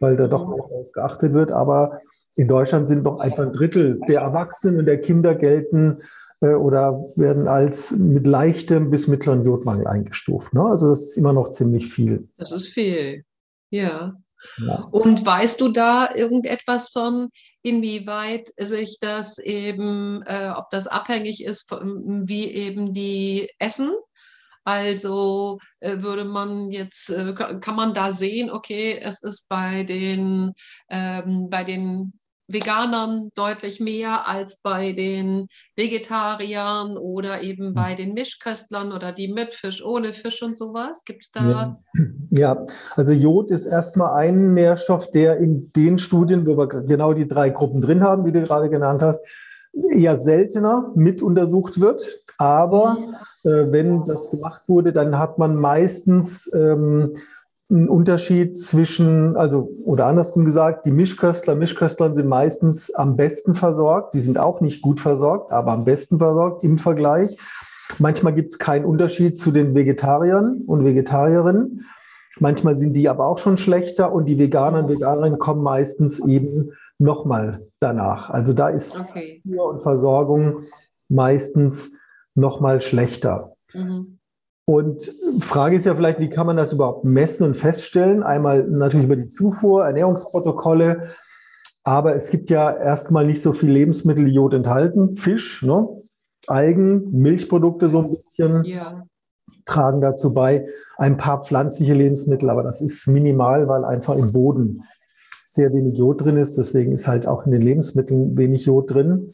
weil 0.00 0.16
da 0.16 0.26
doch 0.26 0.42
auch 0.42 0.68
darauf 0.68 0.92
geachtet 0.92 1.32
wird. 1.32 1.52
Aber 1.52 2.00
in 2.34 2.48
Deutschland 2.48 2.88
sind 2.88 3.04
doch 3.04 3.20
einfach 3.20 3.46
ein 3.46 3.52
Drittel 3.52 4.00
der 4.08 4.22
Erwachsenen 4.22 4.80
und 4.80 4.86
der 4.86 5.00
Kinder 5.00 5.36
gelten 5.36 5.98
äh, 6.40 6.54
oder 6.54 7.04
werden 7.14 7.46
als 7.46 7.92
mit 7.92 8.26
leichtem 8.26 8.90
bis 8.90 9.06
mittleren 9.06 9.44
Jodmangel 9.44 9.86
eingestuft. 9.86 10.54
Ne? 10.54 10.64
Also 10.64 10.88
das 10.88 11.04
ist 11.04 11.16
immer 11.16 11.32
noch 11.32 11.48
ziemlich 11.48 11.86
viel. 11.86 12.28
Das 12.36 12.50
ist 12.50 12.68
viel. 12.68 13.24
Ja, 13.72 14.12
Ja. 14.58 14.88
Und 14.90 15.24
weißt 15.24 15.60
du 15.60 15.68
da 15.68 16.08
irgendetwas 16.14 16.90
von, 16.90 17.30
inwieweit 17.62 18.48
sich 18.58 18.98
das 19.00 19.38
eben, 19.38 20.22
äh, 20.26 20.50
ob 20.56 20.70
das 20.70 20.86
abhängig 20.86 21.44
ist, 21.44 21.68
von, 21.68 22.28
wie 22.28 22.46
eben 22.50 22.92
die 22.92 23.48
essen? 23.58 23.92
Also 24.64 25.58
äh, 25.80 26.02
würde 26.02 26.24
man 26.24 26.70
jetzt, 26.70 27.10
äh, 27.10 27.34
kann 27.34 27.76
man 27.76 27.94
da 27.94 28.10
sehen, 28.10 28.50
okay, 28.50 28.98
es 29.00 29.22
ist 29.22 29.48
bei 29.48 29.84
den, 29.84 30.52
ähm, 30.90 31.48
bei 31.50 31.64
den 31.64 32.12
Veganern 32.48 33.30
deutlich 33.34 33.80
mehr 33.80 34.28
als 34.28 34.58
bei 34.62 34.92
den 34.92 35.46
Vegetariern 35.76 36.96
oder 36.96 37.42
eben 37.42 37.68
hm. 37.68 37.74
bei 37.74 37.94
den 37.94 38.14
Mischköstlern 38.14 38.92
oder 38.92 39.12
die 39.12 39.28
mit 39.28 39.54
Fisch, 39.54 39.84
ohne 39.84 40.12
Fisch 40.12 40.42
und 40.42 40.56
sowas? 40.56 41.04
Gibt 41.04 41.24
es 41.24 41.30
da? 41.30 41.50
Ja. 41.50 41.78
ja. 42.30 42.66
also 42.96 43.12
Jod 43.12 43.50
ist 43.50 43.64
erstmal 43.64 44.14
ein 44.14 44.54
Nährstoff, 44.54 45.10
der 45.10 45.38
in 45.38 45.72
den 45.72 45.98
Studien, 45.98 46.46
wo 46.46 46.56
wir 46.56 46.68
genau 46.68 47.12
die 47.12 47.28
drei 47.28 47.50
Gruppen 47.50 47.80
drin 47.80 48.02
haben, 48.02 48.24
die 48.24 48.32
du 48.32 48.42
gerade 48.42 48.68
genannt 48.70 49.02
hast, 49.02 49.24
eher 49.72 50.18
seltener 50.18 50.92
mit 50.94 51.22
untersucht 51.22 51.80
wird. 51.80 52.22
Aber 52.38 52.98
äh, 53.44 53.70
wenn 53.70 54.04
das 54.04 54.30
gemacht 54.30 54.62
wurde, 54.68 54.92
dann 54.92 55.18
hat 55.18 55.38
man 55.38 55.56
meistens 55.56 56.50
ähm, 56.54 57.14
einen 57.72 57.88
Unterschied 57.88 58.56
zwischen, 58.56 59.36
also 59.36 59.70
oder 59.84 60.06
andersrum 60.06 60.44
gesagt, 60.44 60.84
die 60.86 60.92
Mischköstler, 60.92 61.54
Mischköstler 61.54 62.14
sind 62.14 62.28
meistens 62.28 62.94
am 62.94 63.16
besten 63.16 63.54
versorgt. 63.54 64.14
Die 64.14 64.20
sind 64.20 64.38
auch 64.38 64.60
nicht 64.60 64.82
gut 64.82 65.00
versorgt, 65.00 65.50
aber 65.52 65.72
am 65.72 65.84
besten 65.84 66.18
versorgt 66.18 66.64
im 66.64 66.78
Vergleich. 66.78 67.36
Manchmal 67.98 68.34
gibt 68.34 68.52
es 68.52 68.58
keinen 68.58 68.84
Unterschied 68.84 69.38
zu 69.38 69.50
den 69.50 69.74
Vegetariern 69.74 70.62
und 70.66 70.84
Vegetarierinnen. 70.84 71.80
Manchmal 72.38 72.76
sind 72.76 72.94
die 72.94 73.08
aber 73.08 73.26
auch 73.26 73.38
schon 73.38 73.56
schlechter 73.56 74.12
und 74.12 74.28
die 74.28 74.38
Veganer 74.38 74.80
und 74.80 74.88
Veganerinnen 74.88 75.38
kommen 75.38 75.62
meistens 75.62 76.18
eben 76.26 76.70
nochmal 76.98 77.66
danach. 77.78 78.30
Also 78.30 78.52
da 78.52 78.68
ist 78.68 79.06
okay. 79.10 79.42
und 79.58 79.82
Versorgung 79.82 80.62
meistens 81.08 81.92
nochmal 82.34 82.80
schlechter. 82.80 83.54
Mhm. 83.74 84.18
Und 84.64 85.12
Frage 85.40 85.76
ist 85.76 85.86
ja 85.86 85.94
vielleicht, 85.94 86.20
wie 86.20 86.30
kann 86.30 86.46
man 86.46 86.56
das 86.56 86.72
überhaupt 86.72 87.04
messen 87.04 87.44
und 87.44 87.56
feststellen? 87.56 88.22
Einmal 88.22 88.64
natürlich 88.64 89.06
über 89.06 89.16
die 89.16 89.28
Zufuhr, 89.28 89.84
Ernährungsprotokolle, 89.84 91.02
aber 91.84 92.14
es 92.14 92.30
gibt 92.30 92.48
ja 92.48 92.70
erstmal 92.70 93.26
nicht 93.26 93.42
so 93.42 93.52
viel 93.52 93.70
Lebensmittel, 93.70 94.24
die 94.24 94.34
Jod 94.34 94.54
enthalten. 94.54 95.16
Fisch, 95.16 95.62
ne? 95.62 95.88
Algen, 96.46 97.10
Milchprodukte 97.10 97.88
so 97.88 98.02
ein 98.02 98.16
bisschen 98.16 98.64
ja. 98.64 99.04
tragen 99.64 100.00
dazu 100.00 100.32
bei. 100.32 100.66
Ein 100.96 101.16
paar 101.16 101.42
pflanzliche 101.42 101.94
Lebensmittel, 101.94 102.50
aber 102.50 102.62
das 102.62 102.80
ist 102.80 103.06
minimal, 103.08 103.68
weil 103.68 103.84
einfach 103.84 104.16
im 104.16 104.32
Boden 104.32 104.82
sehr 105.44 105.72
wenig 105.72 105.98
Jod 105.98 106.24
drin 106.24 106.36
ist. 106.36 106.56
Deswegen 106.56 106.92
ist 106.92 107.08
halt 107.08 107.26
auch 107.26 107.44
in 107.46 107.52
den 107.52 107.62
Lebensmitteln 107.62 108.36
wenig 108.36 108.66
Jod 108.66 108.92
drin. 108.92 109.32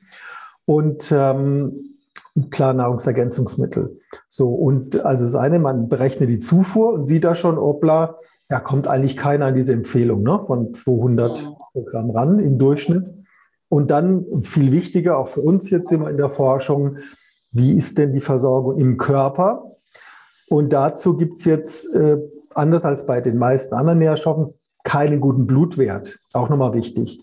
Und 0.66 1.12
ähm, 1.12 1.97
klar 2.50 2.72
Nahrungsergänzungsmittel. 2.72 4.00
So, 4.28 4.50
und 4.50 5.04
also 5.04 5.24
das 5.24 5.34
eine, 5.34 5.58
man 5.58 5.88
berechnet 5.88 6.28
die 6.30 6.38
Zufuhr 6.38 6.92
und 6.92 7.08
sieht 7.08 7.24
da 7.24 7.34
schon, 7.34 7.58
obla, 7.58 8.16
da 8.48 8.60
kommt 8.60 8.88
eigentlich 8.88 9.16
keiner 9.16 9.46
an 9.46 9.54
diese 9.54 9.72
Empfehlung 9.72 10.22
ne, 10.22 10.40
von 10.46 10.72
200 10.72 11.52
Gramm 11.86 12.10
ran 12.10 12.38
im 12.38 12.58
Durchschnitt. 12.58 13.12
Und 13.68 13.90
dann 13.90 14.24
viel 14.42 14.72
wichtiger, 14.72 15.18
auch 15.18 15.28
für 15.28 15.42
uns 15.42 15.68
jetzt 15.68 15.92
immer 15.92 16.08
in 16.08 16.16
der 16.16 16.30
Forschung, 16.30 16.96
wie 17.50 17.76
ist 17.76 17.98
denn 17.98 18.12
die 18.12 18.20
Versorgung 18.20 18.78
im 18.78 18.96
Körper? 18.96 19.76
Und 20.48 20.72
dazu 20.72 21.16
gibt 21.16 21.36
es 21.36 21.44
jetzt, 21.44 21.94
äh, 21.94 22.18
anders 22.54 22.84
als 22.84 23.06
bei 23.06 23.20
den 23.20 23.36
meisten 23.36 23.74
anderen 23.74 23.98
Nährstoffen, 23.98 24.48
keinen 24.84 25.20
guten 25.20 25.46
Blutwert. 25.46 26.18
Auch 26.32 26.48
nochmal 26.48 26.74
wichtig. 26.74 27.20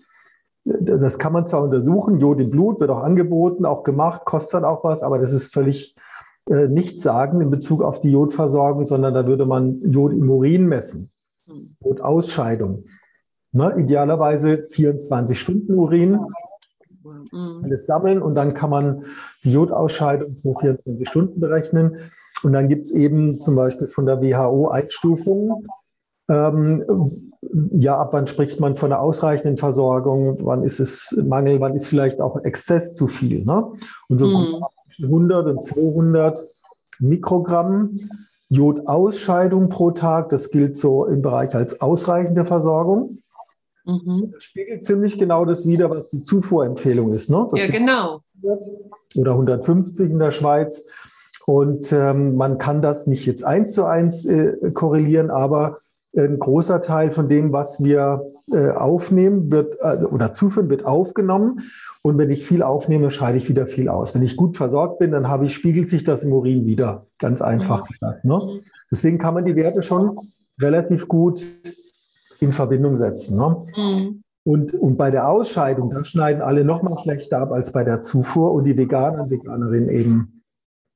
Das 0.65 1.19
kann 1.19 1.31
man 1.31 1.45
zwar 1.45 1.63
untersuchen, 1.63 2.19
Jod 2.19 2.39
im 2.39 2.49
Blut 2.49 2.79
wird 2.79 2.89
auch 2.89 3.03
angeboten, 3.03 3.65
auch 3.65 3.83
gemacht, 3.83 4.25
kostet 4.25 4.63
auch 4.63 4.83
was, 4.83 5.03
aber 5.03 5.19
das 5.19 5.31
ist 5.31 5.53
völlig 5.53 5.95
äh, 6.49 6.67
nichts 6.67 7.03
sagen 7.03 7.39
in 7.41 7.51
Bezug 7.51 7.83
auf 7.83 7.99
die 7.99 8.11
Jodversorgung, 8.11 8.85
sondern 8.85 9.13
da 9.13 9.27
würde 9.27 9.45
man 9.45 9.79
Jod 9.81 10.11
im 10.11 10.29
Urin 10.29 10.67
messen, 10.67 11.11
hm. 11.47 11.75
Jodausscheidung. 11.79 12.85
Ne? 13.51 13.75
Idealerweise 13.77 14.63
24 14.69 15.39
Stunden 15.39 15.75
Urin, 15.75 16.19
hm. 17.03 17.61
alles 17.63 17.85
sammeln 17.85 18.21
und 18.21 18.33
dann 18.35 18.55
kann 18.55 18.71
man 18.71 19.03
die 19.43 19.51
Jodausscheidung 19.51 20.37
zu 20.37 20.55
24 20.55 21.07
Stunden 21.07 21.39
berechnen. 21.39 21.97
Und 22.43 22.53
dann 22.53 22.67
gibt 22.67 22.85
es 22.85 22.91
eben 22.91 23.39
zum 23.39 23.55
Beispiel 23.55 23.87
von 23.87 24.05
der 24.05 24.21
WHO 24.21 24.67
Einstufungen. 24.67 25.67
Ähm, 26.29 27.31
ja, 27.71 27.97
ab 27.97 28.09
wann 28.13 28.27
spricht 28.27 28.59
man 28.59 28.75
von 28.75 28.91
einer 28.91 29.01
ausreichenden 29.01 29.57
Versorgung? 29.57 30.37
Wann 30.41 30.63
ist 30.63 30.79
es 30.79 31.15
Mangel? 31.25 31.59
Wann 31.59 31.73
ist 31.73 31.87
vielleicht 31.87 32.21
auch 32.21 32.37
Exzess 32.43 32.95
zu 32.95 33.07
viel? 33.07 33.45
Ne? 33.45 33.71
Und 34.07 34.19
so 34.19 34.27
mhm. 34.27 34.63
100 35.01 35.47
und 35.47 35.61
200 35.61 36.39
Mikrogramm 36.99 37.97
Jodausscheidung 38.49 39.69
pro 39.69 39.91
Tag, 39.91 40.29
das 40.29 40.51
gilt 40.51 40.77
so 40.77 41.05
im 41.05 41.21
Bereich 41.21 41.55
als 41.55 41.81
ausreichende 41.81 42.45
Versorgung. 42.45 43.17
Mhm. 43.85 44.31
Das 44.33 44.43
spiegelt 44.43 44.83
ziemlich 44.83 45.17
genau 45.17 45.45
das 45.45 45.67
wider, 45.67 45.89
was 45.89 46.09
die 46.09 46.21
Zufuhrempfehlung 46.21 47.11
ist. 47.11 47.29
Ne? 47.29 47.47
Das 47.51 47.67
ja, 47.67 47.73
genau. 47.73 48.19
Oder 49.15 49.31
150 49.31 50.11
in 50.11 50.19
der 50.19 50.31
Schweiz. 50.31 50.85
Und 51.45 51.91
ähm, 51.91 52.35
man 52.35 52.57
kann 52.57 52.81
das 52.81 53.05
nicht 53.07 53.25
jetzt 53.25 53.43
eins 53.43 53.73
zu 53.73 53.85
eins 53.85 54.25
äh, 54.25 54.71
korrelieren, 54.71 55.29
aber 55.29 55.77
ein 56.17 56.39
großer 56.39 56.81
Teil 56.81 57.11
von 57.11 57.27
dem, 57.27 57.51
was 57.51 57.83
wir 57.83 58.31
äh, 58.51 58.71
aufnehmen, 58.71 59.51
wird 59.51 59.81
also, 59.81 60.07
oder 60.09 60.33
zuführen, 60.33 60.69
wird 60.69 60.85
aufgenommen. 60.85 61.59
Und 62.01 62.17
wenn 62.17 62.29
ich 62.29 62.45
viel 62.45 62.63
aufnehme, 62.63 63.11
scheide 63.11 63.37
ich 63.37 63.49
wieder 63.49 63.67
viel 63.67 63.89
aus. 63.89 64.13
Wenn 64.13 64.21
ich 64.21 64.37
gut 64.37 64.57
versorgt 64.57 64.99
bin, 64.99 65.11
dann 65.11 65.27
habe 65.27 65.45
ich, 65.45 65.53
spiegelt 65.53 65.87
sich 65.87 66.03
das 66.03 66.23
im 66.23 66.31
Urin 66.31 66.65
wieder. 66.65 67.07
Ganz 67.19 67.41
einfach 67.41 67.83
mhm. 67.83 67.93
gesagt. 67.93 68.25
Ne? 68.25 68.33
Mhm. 68.33 68.59
Deswegen 68.91 69.17
kann 69.17 69.33
man 69.33 69.45
die 69.45 69.55
Werte 69.55 69.81
schon 69.81 70.17
relativ 70.61 71.07
gut 71.07 71.43
in 72.39 72.53
Verbindung 72.53 72.95
setzen. 72.95 73.37
Ne? 73.37 73.65
Mhm. 73.75 74.23
Und, 74.43 74.73
und 74.75 74.97
bei 74.97 75.09
der 75.09 75.27
Ausscheidung, 75.27 75.89
dann 75.89 76.05
schneiden 76.05 76.43
alle 76.43 76.63
noch 76.63 76.83
mal 76.83 76.97
schlechter 76.99 77.39
ab 77.39 77.51
als 77.51 77.71
bei 77.71 77.83
der 77.83 78.03
Zufuhr 78.03 78.53
und 78.53 78.65
die 78.65 78.77
Veganer 78.77 79.23
und 79.23 79.31
Veganerinnen 79.31 79.89
eben. 79.89 80.43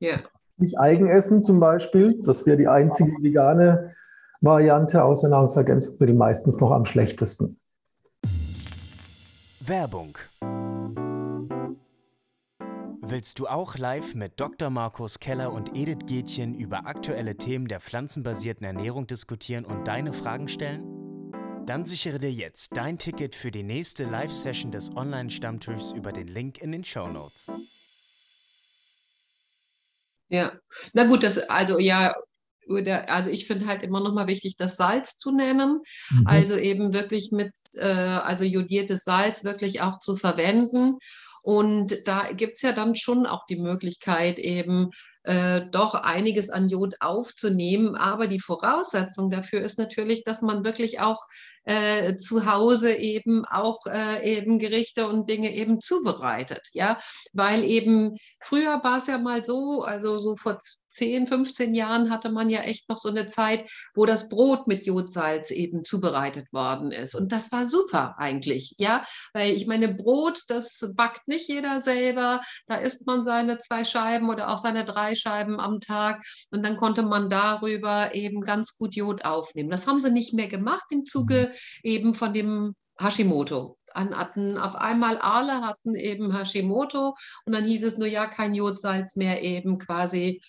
Ja. 0.03 0.17
Nicht 0.57 0.79
Eigen 0.79 1.07
essen 1.07 1.41
zum 1.41 1.59
Beispiel, 1.59 2.21
das 2.23 2.45
wäre 2.45 2.57
die 2.57 2.67
einzige 2.67 3.11
vegane 3.23 3.91
Variante 4.41 5.03
außer 5.03 5.27
Nahrungsergänzungsmittel 5.29 6.15
meistens 6.15 6.59
noch 6.59 6.71
am 6.71 6.85
schlechtesten. 6.85 7.59
Werbung. 9.59 10.17
Willst 13.01 13.39
du 13.39 13.47
auch 13.47 13.75
live 13.75 14.13
mit 14.13 14.39
Dr. 14.39 14.69
Markus 14.69 15.19
Keller 15.19 15.51
und 15.51 15.75
Edith 15.75 16.05
Gätchen 16.05 16.53
über 16.55 16.85
aktuelle 16.85 17.35
Themen 17.35 17.67
der 17.67 17.79
pflanzenbasierten 17.79 18.65
Ernährung 18.65 19.07
diskutieren 19.07 19.65
und 19.65 19.87
deine 19.87 20.13
Fragen 20.13 20.47
stellen? 20.47 20.83
Dann 21.65 21.85
sichere 21.85 22.19
dir 22.19 22.31
jetzt 22.31 22.77
dein 22.77 22.97
Ticket 22.97 23.35
für 23.35 23.51
die 23.51 23.63
nächste 23.63 24.05
Live-Session 24.05 24.71
des 24.71 24.95
Online-Stammtischs 24.95 25.91
über 25.91 26.11
den 26.11 26.27
Link 26.27 26.59
in 26.59 26.71
den 26.71 26.83
Show 26.83 27.07
Notes. 27.07 27.51
Ja, 30.29 30.51
na 30.93 31.05
gut, 31.05 31.23
das 31.23 31.49
also 31.49 31.79
ja 31.79 32.13
oder 32.69 33.09
also 33.09 33.29
ich 33.29 33.47
finde 33.47 33.67
halt 33.67 33.83
immer 33.83 33.99
noch 33.99 34.13
mal 34.13 34.27
wichtig, 34.27 34.55
das 34.57 34.77
Salz 34.77 35.17
zu 35.17 35.31
nennen. 35.31 35.79
Mhm. 36.09 36.27
Also 36.27 36.55
eben 36.55 36.93
wirklich 36.93 37.31
mit, 37.31 37.53
äh, 37.73 37.85
also 37.85 38.43
jodiertes 38.43 39.03
Salz 39.03 39.43
wirklich 39.43 39.81
auch 39.81 39.99
zu 39.99 40.15
verwenden. 40.15 40.97
Und 41.41 41.97
da 42.05 42.23
gibt 42.33 42.57
es 42.57 42.61
ja 42.61 42.71
dann 42.71 42.95
schon 42.95 43.25
auch 43.25 43.45
die 43.45 43.59
Möglichkeit, 43.59 44.39
eben 44.39 44.91
äh, 45.23 45.61
doch 45.71 45.95
einiges 45.95 46.49
an 46.49 46.67
Jod 46.67 46.95
aufzunehmen. 46.99 47.95
Aber 47.95 48.27
die 48.27 48.39
Voraussetzung 48.39 49.29
dafür 49.29 49.61
ist 49.61 49.79
natürlich, 49.79 50.23
dass 50.23 50.41
man 50.41 50.63
wirklich 50.63 50.99
auch 50.99 51.25
äh, 51.65 52.15
zu 52.15 52.45
Hause 52.45 52.93
eben 52.95 53.45
auch 53.45 53.85
äh, 53.85 54.37
eben 54.37 54.59
Gerichte 54.59 55.07
und 55.07 55.29
Dinge 55.29 55.53
eben 55.53 55.81
zubereitet. 55.81 56.67
Ja, 56.73 56.99
weil 57.33 57.63
eben 57.63 58.15
früher 58.39 58.83
war 58.83 58.97
es 58.97 59.07
ja 59.07 59.17
mal 59.17 59.45
so, 59.45 59.83
also 59.83 60.19
so 60.19 60.35
vor 60.35 60.59
10, 60.91 61.27
15 61.27 61.73
Jahren 61.73 62.09
hatte 62.09 62.31
man 62.31 62.49
ja 62.49 62.61
echt 62.61 62.89
noch 62.89 62.97
so 62.97 63.09
eine 63.09 63.27
Zeit, 63.27 63.69
wo 63.95 64.05
das 64.05 64.29
Brot 64.29 64.67
mit 64.67 64.85
Jodsalz 64.85 65.51
eben 65.51 65.83
zubereitet 65.83 66.51
worden 66.51 66.91
ist. 66.91 67.15
Und 67.15 67.31
das 67.31 67.51
war 67.51 67.65
super 67.65 68.15
eigentlich, 68.17 68.75
ja, 68.77 69.03
weil 69.33 69.51
ich 69.51 69.67
meine, 69.67 69.93
Brot, 69.93 70.43
das 70.47 70.91
backt 70.95 71.27
nicht 71.27 71.47
jeder 71.47 71.79
selber. 71.79 72.41
Da 72.67 72.75
isst 72.75 73.05
man 73.07 73.23
seine 73.23 73.59
zwei 73.59 73.83
Scheiben 73.83 74.29
oder 74.29 74.49
auch 74.49 74.57
seine 74.57 74.83
drei 74.83 75.15
Scheiben 75.15 75.59
am 75.59 75.79
Tag 75.79 76.23
und 76.51 76.65
dann 76.65 76.77
konnte 76.77 77.03
man 77.03 77.29
darüber 77.29 78.13
eben 78.13 78.41
ganz 78.41 78.77
gut 78.77 78.95
Jod 78.95 79.25
aufnehmen. 79.25 79.69
Das 79.69 79.87
haben 79.87 79.99
sie 80.01 80.11
nicht 80.11 80.33
mehr 80.33 80.47
gemacht 80.47 80.85
im 80.91 81.05
Zuge 81.05 81.48
eben 81.83 82.13
von 82.13 82.33
dem 82.33 82.75
Hashimoto. 82.99 83.77
An, 83.93 84.15
hatten 84.15 84.57
auf 84.57 84.75
einmal 84.75 85.17
alle 85.17 85.61
hatten 85.61 85.95
eben 85.95 86.37
Hashimoto 86.37 87.15
und 87.45 87.55
dann 87.55 87.65
hieß 87.65 87.83
es 87.83 87.97
nur 87.97 88.07
ja 88.07 88.27
kein 88.27 88.53
Jodsalz 88.53 89.15
mehr 89.15 89.41
eben 89.41 89.79
quasi 89.79 90.41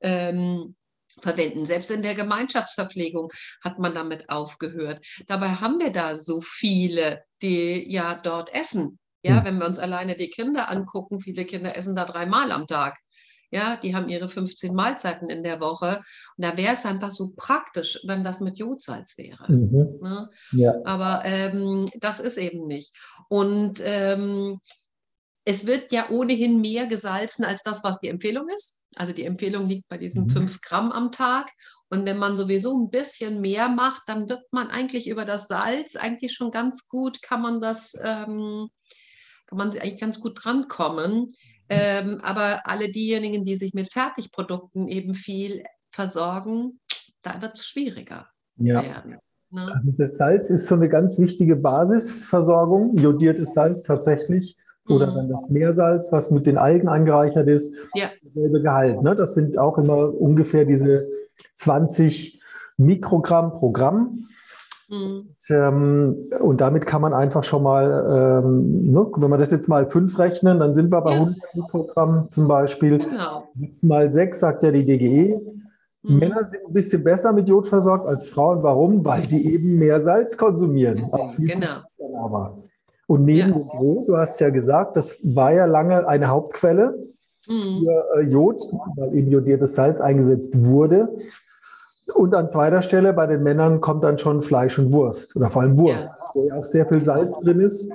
ähm, 0.00 0.76
verwenden. 1.20 1.64
Selbst 1.64 1.90
in 1.90 2.02
der 2.02 2.14
Gemeinschaftsverpflegung 2.14 3.32
hat 3.62 3.78
man 3.78 3.94
damit 3.94 4.30
aufgehört. 4.30 5.04
Dabei 5.26 5.48
haben 5.50 5.80
wir 5.80 5.90
da 5.90 6.14
so 6.14 6.40
viele, 6.40 7.24
die 7.42 7.90
ja 7.90 8.14
dort 8.14 8.54
essen. 8.54 8.98
Ja, 9.22 9.38
hm. 9.38 9.44
wenn 9.44 9.58
wir 9.58 9.66
uns 9.66 9.78
alleine 9.78 10.16
die 10.16 10.28
Kinder 10.28 10.68
angucken, 10.68 11.20
viele 11.20 11.44
Kinder 11.44 11.76
essen 11.76 11.96
da 11.96 12.04
dreimal 12.04 12.52
am 12.52 12.66
Tag. 12.66 12.98
Ja, 13.50 13.76
die 13.76 13.94
haben 13.94 14.08
ihre 14.08 14.28
15 14.28 14.74
Mahlzeiten 14.74 15.28
in 15.28 15.42
der 15.42 15.60
Woche. 15.60 16.02
Und 16.36 16.44
da 16.44 16.56
wäre 16.56 16.72
es 16.72 16.84
einfach 16.84 17.10
so 17.10 17.32
praktisch, 17.36 18.00
wenn 18.06 18.24
das 18.24 18.40
mit 18.40 18.58
Jodsalz 18.58 19.16
wäre. 19.16 19.50
Mhm. 19.50 19.98
Ne? 20.00 20.30
Ja. 20.52 20.74
Aber 20.84 21.22
ähm, 21.24 21.84
das 22.00 22.20
ist 22.20 22.38
eben 22.38 22.66
nicht. 22.66 22.92
Und 23.28 23.80
ähm, 23.84 24.58
es 25.44 25.66
wird 25.66 25.92
ja 25.92 26.08
ohnehin 26.10 26.60
mehr 26.60 26.86
gesalzen 26.86 27.44
als 27.44 27.62
das, 27.62 27.84
was 27.84 27.98
die 27.98 28.08
Empfehlung 28.08 28.48
ist. 28.48 28.80
Also 28.96 29.12
die 29.12 29.24
Empfehlung 29.24 29.66
liegt 29.66 29.88
bei 29.88 29.98
diesen 29.98 30.24
mhm. 30.24 30.30
5 30.30 30.60
Gramm 30.60 30.92
am 30.92 31.12
Tag. 31.12 31.50
Und 31.90 32.06
wenn 32.06 32.18
man 32.18 32.36
sowieso 32.36 32.78
ein 32.78 32.90
bisschen 32.90 33.40
mehr 33.40 33.68
macht, 33.68 34.02
dann 34.06 34.28
wird 34.28 34.44
man 34.52 34.68
eigentlich 34.68 35.08
über 35.08 35.24
das 35.24 35.48
Salz 35.48 35.96
eigentlich 35.96 36.32
schon 36.32 36.50
ganz 36.50 36.88
gut, 36.88 37.20
kann 37.22 37.42
man 37.42 37.60
das, 37.60 37.92
ähm, 38.02 38.68
kann 39.46 39.58
man 39.58 39.70
eigentlich 39.70 40.00
ganz 40.00 40.20
gut 40.20 40.40
drankommen. 40.42 41.28
Ähm, 41.68 42.18
aber 42.22 42.66
alle 42.66 42.90
diejenigen, 42.90 43.44
die 43.44 43.56
sich 43.56 43.72
mit 43.72 43.90
Fertigprodukten 43.90 44.86
eben 44.88 45.14
viel 45.14 45.62
versorgen, 45.90 46.80
da 47.22 47.40
wird 47.40 47.56
es 47.56 47.66
schwieriger 47.66 48.26
ja. 48.56 48.82
werden. 48.82 49.18
Ne? 49.50 49.62
Also 49.72 49.92
das 49.96 50.16
Salz 50.16 50.50
ist 50.50 50.66
so 50.66 50.74
eine 50.74 50.88
ganz 50.88 51.18
wichtige 51.18 51.56
Basisversorgung, 51.56 52.96
jodiertes 52.96 53.54
Salz 53.54 53.82
tatsächlich. 53.82 54.56
Oder 54.88 55.10
mhm. 55.10 55.14
dann 55.14 55.28
das 55.30 55.48
Meersalz, 55.48 56.08
was 56.12 56.30
mit 56.30 56.46
den 56.46 56.58
Algen 56.58 56.88
angereichert 56.88 57.48
ist, 57.48 57.74
ja. 57.94 58.06
dasselbe 58.22 58.60
Gehalt. 58.60 59.00
Ne? 59.00 59.16
Das 59.16 59.32
sind 59.32 59.56
auch 59.56 59.78
immer 59.78 60.12
ungefähr 60.12 60.66
diese 60.66 61.08
20 61.54 62.40
Mikrogramm 62.76 63.52
pro 63.52 63.70
Gramm. 63.70 64.26
Mhm. 64.88 64.96
Und, 64.96 65.50
ähm, 65.50 66.16
und, 66.40 66.60
damit 66.60 66.86
kann 66.86 67.02
man 67.02 67.14
einfach 67.14 67.44
schon 67.44 67.62
mal, 67.62 68.42
ähm, 68.44 68.92
ne, 68.92 69.06
wenn 69.16 69.30
wir 69.30 69.38
das 69.38 69.50
jetzt 69.50 69.68
mal 69.68 69.86
fünf 69.86 70.18
rechnen, 70.18 70.58
dann 70.58 70.74
sind 70.74 70.92
wir 70.92 71.00
bei 71.00 71.12
ja. 71.12 71.20
100 71.20 71.38
Mikrogramm 71.54 72.28
zum 72.28 72.48
Beispiel. 72.48 72.98
Genau. 72.98 73.48
Mal 73.82 74.10
sechs, 74.10 74.40
sagt 74.40 74.62
ja 74.62 74.70
die 74.70 74.84
DGE. 74.84 75.40
Mhm. 76.02 76.18
Männer 76.18 76.46
sind 76.46 76.66
ein 76.66 76.72
bisschen 76.72 77.02
besser 77.02 77.32
mit 77.32 77.48
Jod 77.48 77.66
versorgt 77.66 78.06
als 78.06 78.28
Frauen. 78.28 78.62
Warum? 78.62 79.04
Weil 79.04 79.22
die 79.22 79.54
eben 79.54 79.76
mehr 79.78 80.00
Salz 80.00 80.36
konsumieren. 80.36 80.98
Mhm. 80.98 81.44
Genau. 81.44 82.22
Aber. 82.22 82.56
Und 83.06 83.24
neben 83.24 83.50
ja. 83.50 83.54
dem 83.54 83.68
Brot, 83.68 84.08
du 84.08 84.16
hast 84.16 84.40
ja 84.40 84.50
gesagt, 84.50 84.96
das 84.96 85.16
war 85.22 85.52
ja 85.52 85.66
lange 85.66 86.06
eine 86.08 86.28
Hauptquelle 86.28 87.06
mhm. 87.46 87.60
für 87.60 88.04
äh, 88.16 88.20
Jod, 88.22 88.62
weil 88.96 89.14
eben 89.14 89.30
jodiertes 89.30 89.74
Salz 89.74 90.00
eingesetzt 90.00 90.52
wurde. 90.64 91.08
Und 92.14 92.34
an 92.34 92.48
zweiter 92.48 92.80
Stelle 92.80 93.12
bei 93.12 93.26
den 93.26 93.42
Männern 93.42 93.80
kommt 93.80 94.04
dann 94.04 94.18
schon 94.18 94.40
Fleisch 94.40 94.78
und 94.78 94.92
Wurst 94.92 95.34
oder 95.36 95.50
vor 95.50 95.62
allem 95.62 95.76
Wurst, 95.78 96.10
ja. 96.10 96.26
wo 96.32 96.46
ja 96.46 96.54
auch 96.54 96.66
sehr 96.66 96.86
viel 96.86 97.02
Salz 97.02 97.36
drin 97.40 97.60
ist. 97.60 97.90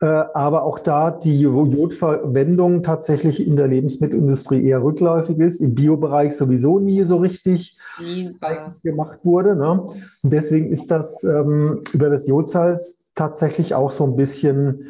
Äh, 0.00 0.24
aber 0.34 0.64
auch 0.64 0.80
da 0.80 1.12
die 1.12 1.40
Jodverwendung 1.40 2.82
tatsächlich 2.82 3.46
in 3.46 3.54
der 3.54 3.68
Lebensmittelindustrie 3.68 4.64
eher 4.64 4.82
rückläufig 4.82 5.38
ist, 5.38 5.60
im 5.60 5.74
Biobereich 5.74 6.34
sowieso 6.34 6.80
nie 6.80 7.04
so 7.04 7.18
richtig 7.18 7.78
nie. 8.00 8.36
gemacht 8.82 9.20
wurde. 9.22 9.54
Ne? 9.54 9.82
Und 10.22 10.32
deswegen 10.32 10.70
ist 10.70 10.90
das 10.90 11.22
ähm, 11.22 11.82
über 11.92 12.10
das 12.10 12.26
Jodsalz 12.26 13.04
tatsächlich 13.14 13.74
auch 13.74 13.90
so 13.90 14.04
ein 14.04 14.16
bisschen, 14.16 14.82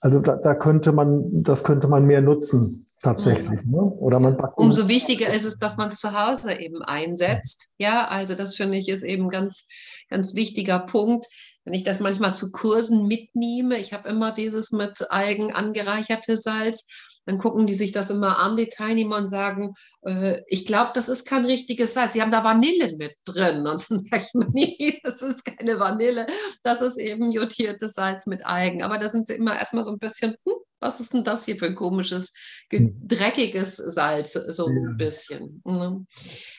also 0.00 0.20
da, 0.20 0.36
da 0.36 0.54
könnte 0.54 0.92
man, 0.92 1.42
das 1.42 1.64
könnte 1.64 1.88
man 1.88 2.06
mehr 2.06 2.22
nutzen 2.22 2.86
tatsächlich. 3.02 3.64
Ne? 3.66 3.82
Oder 3.82 4.18
man 4.20 4.36
Umso 4.56 4.88
wichtiger 4.88 5.32
ist 5.32 5.44
es, 5.44 5.58
dass 5.58 5.76
man 5.76 5.88
es 5.88 5.96
zu 5.96 6.12
Hause 6.12 6.58
eben 6.58 6.82
einsetzt. 6.82 7.68
Ja, 7.78 8.08
also 8.08 8.34
das 8.34 8.56
finde 8.56 8.78
ich 8.78 8.88
ist 8.88 9.02
eben 9.02 9.28
ganz, 9.28 9.66
ganz 10.08 10.34
wichtiger 10.34 10.80
Punkt. 10.80 11.26
Wenn 11.64 11.74
ich 11.74 11.84
das 11.84 12.00
manchmal 12.00 12.34
zu 12.34 12.50
Kursen 12.50 13.06
mitnehme, 13.06 13.76
ich 13.76 13.92
habe 13.92 14.08
immer 14.08 14.32
dieses 14.32 14.72
mit 14.72 15.10
Algen 15.10 15.52
angereicherte 15.52 16.36
Salz, 16.36 16.86
dann 17.24 17.38
gucken 17.38 17.66
die 17.66 17.74
sich 17.74 17.92
das 17.92 18.10
immer 18.10 18.38
an, 18.38 18.56
die 18.56 18.68
Teilnehmer, 18.68 19.16
und 19.16 19.28
sagen, 19.28 19.74
äh, 20.02 20.40
ich 20.46 20.66
glaube, 20.66 20.90
das 20.94 21.08
ist 21.08 21.26
kein 21.26 21.44
richtiges 21.44 21.94
Salz. 21.94 22.12
Sie 22.12 22.22
haben 22.22 22.30
da 22.30 22.44
Vanille 22.44 22.96
mit 22.96 23.12
drin. 23.24 23.66
Und 23.66 23.86
dann 23.88 23.98
sage 24.10 24.22
ich 24.26 24.34
mir, 24.34 24.48
nee, 24.52 25.00
das 25.02 25.22
ist 25.22 25.44
keine 25.44 25.78
Vanille, 25.78 26.26
das 26.62 26.80
ist 26.80 26.98
eben 26.98 27.30
jodiertes 27.30 27.94
Salz 27.94 28.26
mit 28.26 28.44
Algen. 28.44 28.82
Aber 28.82 28.98
da 28.98 29.08
sind 29.08 29.26
sie 29.26 29.34
immer 29.34 29.56
erstmal 29.56 29.84
so 29.84 29.92
ein 29.92 29.98
bisschen, 29.98 30.34
hm, 30.44 30.54
was 30.80 31.00
ist 31.00 31.12
denn 31.14 31.24
das 31.24 31.44
hier 31.44 31.56
für 31.56 31.66
ein 31.66 31.76
komisches, 31.76 32.32
hm. 32.72 32.94
dreckiges 33.06 33.76
Salz, 33.76 34.32
so 34.32 34.66
ein 34.66 34.96
bisschen. 34.96 35.62
Ne? 35.64 36.04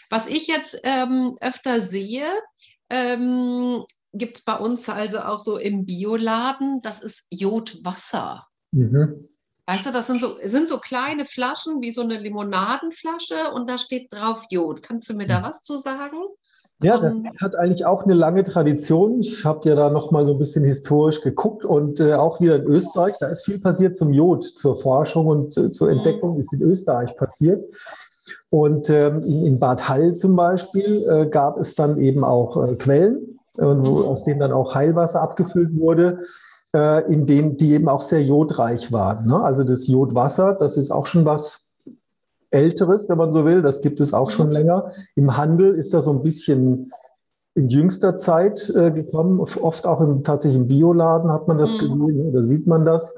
Was 0.10 0.28
ich 0.28 0.48
jetzt 0.48 0.80
ähm, 0.84 1.36
öfter 1.42 1.82
sehe, 1.82 2.28
ähm, 2.90 3.84
gibt 4.14 4.38
es 4.38 4.44
bei 4.44 4.56
uns 4.56 4.88
also 4.88 5.20
auch 5.22 5.40
so 5.40 5.58
im 5.58 5.86
Bioladen, 5.86 6.80
das 6.82 7.02
ist 7.02 7.26
Jodwasser. 7.32 8.46
Mhm. 8.72 9.28
Weißt 9.66 9.86
du, 9.86 9.92
das 9.92 10.08
sind 10.08 10.20
so, 10.20 10.36
sind 10.44 10.68
so 10.68 10.78
kleine 10.78 11.26
Flaschen 11.26 11.82
wie 11.82 11.92
so 11.92 12.02
eine 12.02 12.20
Limonadenflasche 12.20 13.54
und 13.54 13.70
da 13.70 13.78
steht 13.78 14.12
drauf 14.12 14.46
Jod. 14.50 14.84
Kannst 14.84 15.10
du 15.10 15.14
mir 15.14 15.26
da 15.26 15.42
was 15.42 15.64
zu 15.64 15.78
sagen? 15.78 16.18
Ja, 16.82 16.98
das 16.98 17.16
hat 17.40 17.56
eigentlich 17.56 17.86
auch 17.86 18.04
eine 18.04 18.14
lange 18.14 18.44
Tradition. 18.44 19.22
Ich 19.22 19.46
habe 19.46 19.70
ja 19.70 19.76
da 19.76 19.90
noch 19.90 20.12
mal 20.12 20.26
so 20.26 20.34
ein 20.34 20.40
bisschen 20.40 20.66
historisch 20.66 21.22
geguckt 21.22 21.64
und 21.64 22.02
äh, 22.02 22.16
auch 22.16 22.42
wieder 22.42 22.58
in 22.58 22.64
Österreich, 22.64 23.16
da 23.20 23.28
ist 23.28 23.46
viel 23.46 23.60
passiert 23.60 23.96
zum 23.96 24.12
Jod, 24.12 24.44
zur 24.44 24.76
Forschung 24.76 25.28
und 25.28 25.56
äh, 25.56 25.72
zur 25.72 25.88
mhm. 25.88 25.98
Entdeckung 25.98 26.38
ist 26.40 26.52
in 26.52 26.62
Österreich 26.62 27.16
passiert. 27.16 27.64
Und 28.50 28.90
ähm, 28.90 29.22
in, 29.22 29.60
Bad 29.60 29.88
Hall 29.88 30.14
zum 30.14 30.36
Beispiel 30.36 31.08
äh, 31.08 31.30
gab 31.30 31.58
es 31.58 31.76
dann 31.76 32.00
eben 32.00 32.26
auch 32.26 32.62
äh, 32.62 32.76
Quellen, 32.76 33.40
wo, 33.56 33.74
mhm. 33.74 34.06
aus 34.06 34.26
denen 34.26 34.42
dann 34.42 34.52
auch 34.52 34.76
Heilwasser 34.76 35.22
abgefüllt 35.22 35.80
wurde 35.80 36.20
äh, 36.76 37.12
in 37.12 37.26
denen 37.26 37.58
die 37.58 37.74
eben 37.74 37.90
auch 37.90 38.02
sehr 38.02 38.24
jodreich 38.24 38.92
waren. 38.92 39.28
Ne? 39.28 39.42
Also 39.42 39.64
das 39.64 39.88
Jodwasser, 39.88 40.54
das 40.54 40.78
ist 40.78 40.92
auch 40.92 41.06
schon 41.06 41.26
was 41.26 41.70
Älteres, 42.52 43.10
wenn 43.10 43.18
man 43.18 43.34
so 43.34 43.46
will. 43.46 43.62
Das 43.62 43.82
gibt 43.82 44.00
es 44.00 44.14
auch 44.14 44.30
schon 44.30 44.48
mhm. 44.48 44.54
länger. 44.54 44.92
Im 45.16 45.38
Handel 45.38 45.76
ist 45.76 45.94
das 45.94 46.06
so 46.06 46.12
ein 46.12 46.24
bisschen 46.24 46.92
in 47.56 47.70
jüngster 47.70 48.18
Zeit 48.18 48.70
äh, 48.76 48.92
gekommen. 48.92 49.40
Oft 49.40 49.86
auch 49.86 50.02
im, 50.02 50.24
tatsächlich 50.24 50.60
im 50.60 50.68
Bioladen 50.68 51.32
hat 51.32 51.48
man 51.48 51.58
das 51.58 51.80
mhm. 51.80 52.06
gesehen 52.06 52.30
oder 52.30 52.44
sieht 52.44 52.68
man 52.68 52.86
das. 52.86 53.16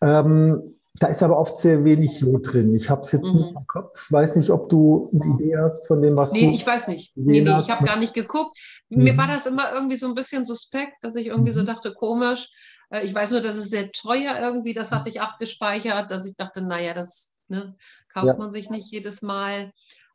Ähm, 0.00 0.74
da 1.02 1.08
ist 1.08 1.22
aber 1.22 1.36
oft 1.36 1.56
sehr 1.56 1.84
wenig 1.84 2.20
Jod 2.20 2.52
drin. 2.52 2.72
Ich 2.76 2.88
habe 2.88 3.00
es 3.00 3.10
jetzt 3.10 3.32
mhm. 3.32 3.40
nicht 3.40 3.56
im 3.56 3.66
Kopf. 3.66 4.00
Ich 4.04 4.12
weiß 4.12 4.36
nicht, 4.36 4.50
ob 4.50 4.68
du 4.68 5.10
eine 5.12 5.34
Idee 5.34 5.56
hast 5.58 5.86
von 5.88 6.00
dem, 6.00 6.14
was 6.14 6.32
nee, 6.32 6.42
du. 6.42 6.46
Nee, 6.46 6.54
ich 6.54 6.66
weiß 6.66 6.86
nicht. 6.86 7.12
Nee, 7.16 7.40
nee, 7.40 7.58
ich 7.58 7.70
habe 7.70 7.84
gar 7.84 7.96
nicht 7.96 8.14
geguckt. 8.14 8.56
Mhm. 8.88 9.02
Mir 9.02 9.16
war 9.16 9.26
das 9.26 9.46
immer 9.46 9.72
irgendwie 9.72 9.96
so 9.96 10.06
ein 10.06 10.14
bisschen 10.14 10.46
suspekt, 10.46 11.02
dass 11.02 11.16
ich 11.16 11.26
irgendwie 11.26 11.50
mhm. 11.50 11.56
so 11.56 11.62
dachte, 11.64 11.92
komisch. 11.92 12.48
Äh, 12.90 13.02
ich 13.02 13.12
weiß 13.12 13.32
nur, 13.32 13.40
dass 13.40 13.56
es 13.56 13.70
sehr 13.70 13.90
teuer 13.90 14.38
irgendwie, 14.38 14.74
das 14.74 14.92
hatte 14.92 15.08
ich 15.08 15.20
abgespeichert, 15.20 16.10
dass 16.12 16.24
ich 16.24 16.36
dachte, 16.36 16.64
naja, 16.64 16.94
das 16.94 17.34
ne, 17.48 17.74
kauft 18.12 18.26
ja. 18.26 18.34
man 18.34 18.52
sich 18.52 18.70
nicht 18.70 18.92
jedes 18.92 19.22
Mal. 19.22 19.72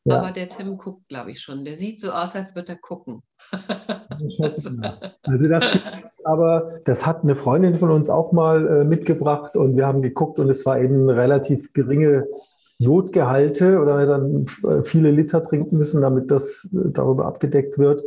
Ja. 0.07 0.19
Aber 0.19 0.31
der 0.31 0.47
Tim 0.47 0.77
guckt, 0.77 1.09
glaube 1.09 1.31
ich, 1.31 1.41
schon. 1.41 1.65
Der 1.65 1.75
sieht 1.75 1.99
so 1.99 2.11
aus, 2.11 2.33
als 2.33 2.55
würde 2.55 2.73
er 2.73 2.77
gucken. 2.77 3.23
also 5.23 5.47
das, 5.49 5.65
aber 6.23 6.69
das 6.85 7.05
hat 7.05 7.23
eine 7.23 7.35
Freundin 7.35 7.75
von 7.75 7.91
uns 7.91 8.09
auch 8.09 8.31
mal 8.31 8.67
äh, 8.67 8.83
mitgebracht 8.85 9.57
und 9.57 9.75
wir 9.75 9.85
haben 9.85 10.01
geguckt 10.01 10.39
und 10.39 10.49
es 10.49 10.65
war 10.65 10.79
eben 10.79 11.09
relativ 11.09 11.73
geringe 11.73 12.25
Jodgehalte 12.79 13.79
oder 13.79 14.05
dann 14.05 14.45
äh, 14.63 14.83
viele 14.83 15.11
Liter 15.11 15.41
trinken 15.41 15.77
müssen, 15.77 16.01
damit 16.01 16.31
das 16.31 16.69
äh, 16.73 16.89
darüber 16.91 17.25
abgedeckt 17.25 17.77
wird. 17.77 18.01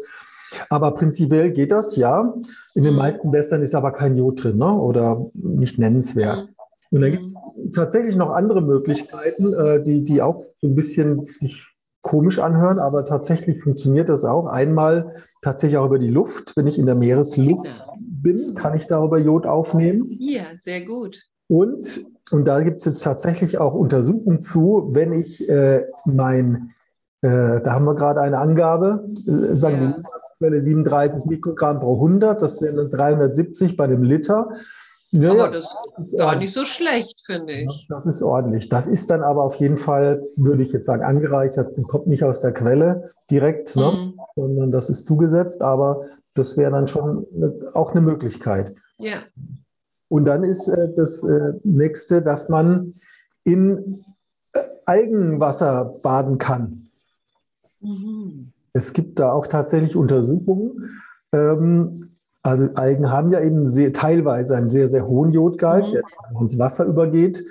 Aber 0.71 0.93
prinzipiell 0.95 1.53
geht 1.53 1.71
das, 1.71 1.97
ja. 1.97 2.35
In 2.75 2.85
den 2.85 2.95
mhm. 2.95 2.99
meisten 2.99 3.31
Wässern 3.31 3.61
ist 3.61 3.75
aber 3.75 3.93
kein 3.93 4.17
Jod 4.17 4.43
drin 4.43 4.57
ne? 4.57 4.73
oder 4.73 5.27
nicht 5.35 5.79
nennenswert. 5.79 6.45
Mhm. 6.45 6.55
Und 6.93 7.01
dann 7.03 7.13
gibt 7.13 7.27
es 7.27 7.35
tatsächlich 7.75 8.17
noch 8.17 8.31
andere 8.31 8.63
Möglichkeiten, 8.63 9.53
äh, 9.53 9.83
die, 9.83 10.03
die 10.03 10.23
auch 10.23 10.45
so 10.61 10.67
ein 10.67 10.75
bisschen 10.75 11.27
sich 11.27 11.70
komisch 12.03 12.39
anhören, 12.39 12.79
aber 12.79 13.05
tatsächlich 13.05 13.63
funktioniert 13.63 14.09
das 14.09 14.25
auch. 14.25 14.47
Einmal 14.47 15.13
tatsächlich 15.43 15.79
auch 15.79 15.87
über 15.87 15.99
die 15.99 16.09
Luft. 16.09 16.57
Wenn 16.57 16.67
ich 16.67 16.79
in 16.79 16.87
der 16.87 16.95
Meeresluft 16.95 17.81
bin, 18.01 18.55
kann 18.55 18.75
ich 18.75 18.87
darüber 18.87 19.19
Jod 19.19 19.47
aufnehmen. 19.47 20.17
Ja, 20.19 20.45
sehr 20.55 20.85
gut. 20.85 21.25
Und, 21.49 22.07
und 22.31 22.47
da 22.47 22.61
gibt 22.63 22.79
es 22.79 22.85
jetzt 22.85 23.03
tatsächlich 23.03 23.59
auch 23.59 23.75
Untersuchungen 23.75 24.41
zu, 24.41 24.89
wenn 24.93 25.13
ich 25.13 25.49
äh, 25.49 25.85
mein, 26.05 26.71
äh, 27.23 27.61
da 27.61 27.73
haben 27.73 27.85
wir 27.85 27.95
gerade 27.95 28.21
eine 28.21 28.39
Angabe, 28.39 29.09
äh, 29.27 29.55
sagen 29.55 29.95
ja. 29.97 30.11
Quelle 30.39 30.63
37 30.63 31.27
Mikrogramm 31.27 31.81
pro 31.81 31.97
100, 31.97 32.41
das 32.41 32.63
wären 32.63 32.77
dann 32.77 32.91
370 32.91 33.77
bei 33.77 33.87
dem 33.87 34.03
Liter. 34.03 34.49
Ja, 35.13 35.33
aber 35.33 35.51
das 35.51 35.77
ist 36.07 36.19
gar 36.19 36.37
nicht 36.37 36.55
so 36.55 36.65
schlecht, 36.65 37.21
finde 37.27 37.53
ich. 37.53 37.87
Das 37.89 38.07
ist 38.07 38.23
ordentlich. 38.23 38.69
Das 38.69 38.87
ist 38.87 39.11
dann 39.11 39.23
aber 39.23 39.43
auf 39.43 39.57
jeden 39.57 39.77
Fall, 39.77 40.23
würde 40.37 40.63
ich 40.63 40.73
jetzt 40.73 40.87
sagen, 40.87 41.03
angereichert 41.03 41.77
und 41.77 41.89
kommt 41.89 42.07
nicht 42.07 42.23
aus 42.23 42.41
der 42.41 42.53
Quelle 42.53 43.11
direkt, 43.29 43.75
ne? 43.75 43.91
mhm. 43.93 43.99
ne? 43.99 44.15
sondern 44.37 44.71
das 44.71 44.89
ist 44.89 45.07
zugesetzt, 45.07 45.63
aber 45.63 46.05
das 46.35 46.57
wäre 46.57 46.71
dann 46.71 46.87
schon 46.87 47.27
auch 47.75 47.91
eine 47.91 48.03
Möglichkeit. 48.03 48.73
Ja. 48.99 49.17
Und 50.09 50.27
dann 50.27 50.45
ist 50.45 50.69
äh, 50.69 50.93
das 50.95 51.25
äh, 51.25 51.55
nächste, 51.65 52.23
dass 52.23 52.49
man 52.49 52.95
in 53.45 54.05
äh, 54.53 54.61
Algenwasser 54.87 55.85
baden 56.03 56.39
kann. 56.39 56.87
Mhm. 57.83 58.53
es 58.75 58.93
gibt 58.93 59.19
da 59.19 59.33
auch 59.33 59.47
tatsächlich 59.47 59.97
Untersuchungen. 59.97 60.87
Ähm, 61.33 61.97
also 62.43 62.69
Algen 62.75 63.11
haben 63.11 63.33
ja 63.33 63.41
eben 63.41 63.67
sehr, 63.67 63.93
teilweise 63.93 64.57
einen 64.57 64.71
sehr, 64.71 64.89
sehr 64.89 65.07
hohen 65.07 65.33
Jodgehalt, 65.33 65.87
mhm. 65.89 65.93
der 65.93 66.41
ins 66.41 66.59
Wasser 66.59 66.85
übergeht. 66.85 67.45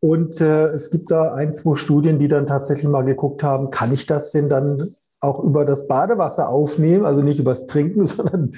Und 0.00 0.40
äh, 0.40 0.68
es 0.68 0.90
gibt 0.90 1.10
da 1.10 1.34
ein, 1.34 1.52
zwei 1.52 1.76
Studien, 1.76 2.18
die 2.18 2.28
dann 2.28 2.46
tatsächlich 2.46 2.88
mal 2.88 3.04
geguckt 3.04 3.42
haben, 3.42 3.70
kann 3.70 3.92
ich 3.92 4.06
das 4.06 4.32
denn 4.32 4.48
dann 4.48 4.96
auch 5.20 5.44
über 5.44 5.66
das 5.66 5.86
Badewasser 5.88 6.48
aufnehmen? 6.48 7.04
Also 7.04 7.20
nicht 7.20 7.38
übers 7.38 7.66
Trinken, 7.66 8.04
sondern 8.04 8.52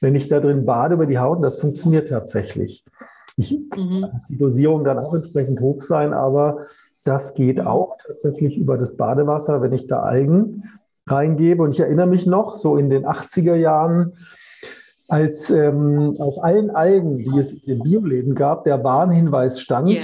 wenn 0.00 0.14
ich 0.14 0.28
da 0.28 0.40
drin 0.40 0.64
bade 0.64 0.94
über 0.94 1.06
die 1.06 1.18
Haut, 1.18 1.44
das 1.44 1.58
funktioniert 1.58 2.08
tatsächlich. 2.08 2.84
Ich, 3.36 3.52
mhm. 3.76 4.06
Die 4.30 4.38
Dosierung 4.38 4.84
dann 4.84 4.98
auch 4.98 5.12
entsprechend 5.12 5.60
hoch 5.60 5.82
sein, 5.82 6.14
aber 6.14 6.60
das 7.04 7.34
geht 7.34 7.58
mhm. 7.58 7.66
auch 7.66 7.98
tatsächlich 8.06 8.56
über 8.56 8.78
das 8.78 8.96
Badewasser, 8.96 9.60
wenn 9.60 9.74
ich 9.74 9.86
da 9.86 10.00
Algen 10.00 10.64
reingebe. 11.06 11.62
Und 11.62 11.74
ich 11.74 11.80
erinnere 11.80 12.06
mich 12.06 12.26
noch, 12.26 12.56
so 12.56 12.78
in 12.78 12.88
den 12.88 13.04
80er 13.04 13.54
Jahren, 13.54 14.14
als 15.08 15.50
ähm, 15.50 16.16
auf 16.18 16.42
allen 16.42 16.70
Algen, 16.70 17.16
die 17.16 17.38
es 17.38 17.52
in 17.52 17.66
den 17.66 17.82
Bioläden 17.82 18.34
gab, 18.34 18.64
der 18.64 18.82
Warnhinweis 18.82 19.60
stand, 19.60 19.90
yeah. 19.90 20.02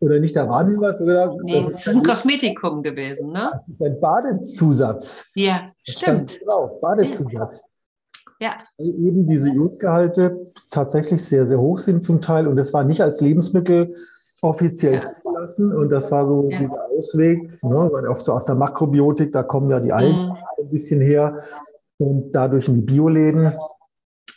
oder 0.00 0.18
nicht 0.18 0.34
der 0.36 0.48
Warnhinweis, 0.48 1.00
oder? 1.00 1.34
Nee, 1.42 1.64
das 1.68 1.86
ist 1.86 1.94
ein 1.94 2.02
Kosmetikum 2.02 2.82
gewesen, 2.82 3.32
ne? 3.32 3.50
Das 3.52 3.68
ist 3.68 3.82
ein 3.82 4.00
Badezusatz. 4.00 5.24
Ja, 5.34 5.66
stimmt. 5.82 6.38
Genau, 6.40 6.78
Badezusatz. 6.80 7.64
Ja. 8.40 8.54
Weil 8.76 8.88
eben 8.88 9.26
diese 9.28 9.50
Jodgehalte 9.50 10.50
tatsächlich 10.68 11.22
sehr, 11.22 11.46
sehr 11.46 11.60
hoch 11.60 11.78
sind 11.78 12.02
zum 12.02 12.20
Teil. 12.20 12.48
Und 12.48 12.56
das 12.56 12.74
war 12.74 12.82
nicht 12.82 13.00
als 13.00 13.20
Lebensmittel 13.20 13.94
offiziell 14.40 14.94
ja. 14.94 15.00
zugelassen. 15.00 15.72
Und 15.72 15.90
das 15.90 16.10
war 16.10 16.26
so 16.26 16.48
ja. 16.50 16.58
dieser 16.58 16.88
Ausweg, 16.98 17.62
ne, 17.62 17.88
weil 17.92 18.08
oft 18.08 18.24
so 18.24 18.32
aus 18.32 18.46
der 18.46 18.56
Makrobiotik, 18.56 19.30
da 19.30 19.44
kommen 19.44 19.70
ja 19.70 19.78
die 19.78 19.92
Algen 19.92 20.26
mhm. 20.26 20.32
ein 20.58 20.70
bisschen 20.70 21.00
her. 21.00 21.36
Und 21.98 22.32
dadurch 22.32 22.66
in 22.66 22.74
die 22.74 22.80
Bioläden. 22.80 23.52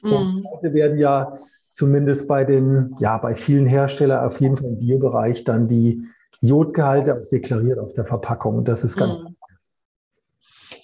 Mhm. 0.06 0.14
Und 0.14 0.44
heute 0.52 0.74
werden 0.74 0.98
ja 0.98 1.38
zumindest 1.72 2.28
bei 2.28 2.46
den, 2.46 2.96
ja, 3.00 3.18
bei 3.18 3.36
vielen 3.36 3.66
Herstellern 3.66 4.26
auf 4.26 4.40
jeden 4.40 4.56
Fall 4.56 4.70
im 4.70 4.80
Biobereich 4.80 5.44
dann 5.44 5.68
die 5.68 6.04
Jodgehalte 6.42 7.16
auch 7.16 7.30
deklariert 7.30 7.80
auf 7.80 7.94
der 7.94 8.06
Verpackung. 8.06 8.56
Und 8.56 8.68
das 8.68 8.84
ist 8.84 8.98
ganz 8.98 9.24
mhm. 9.24 9.35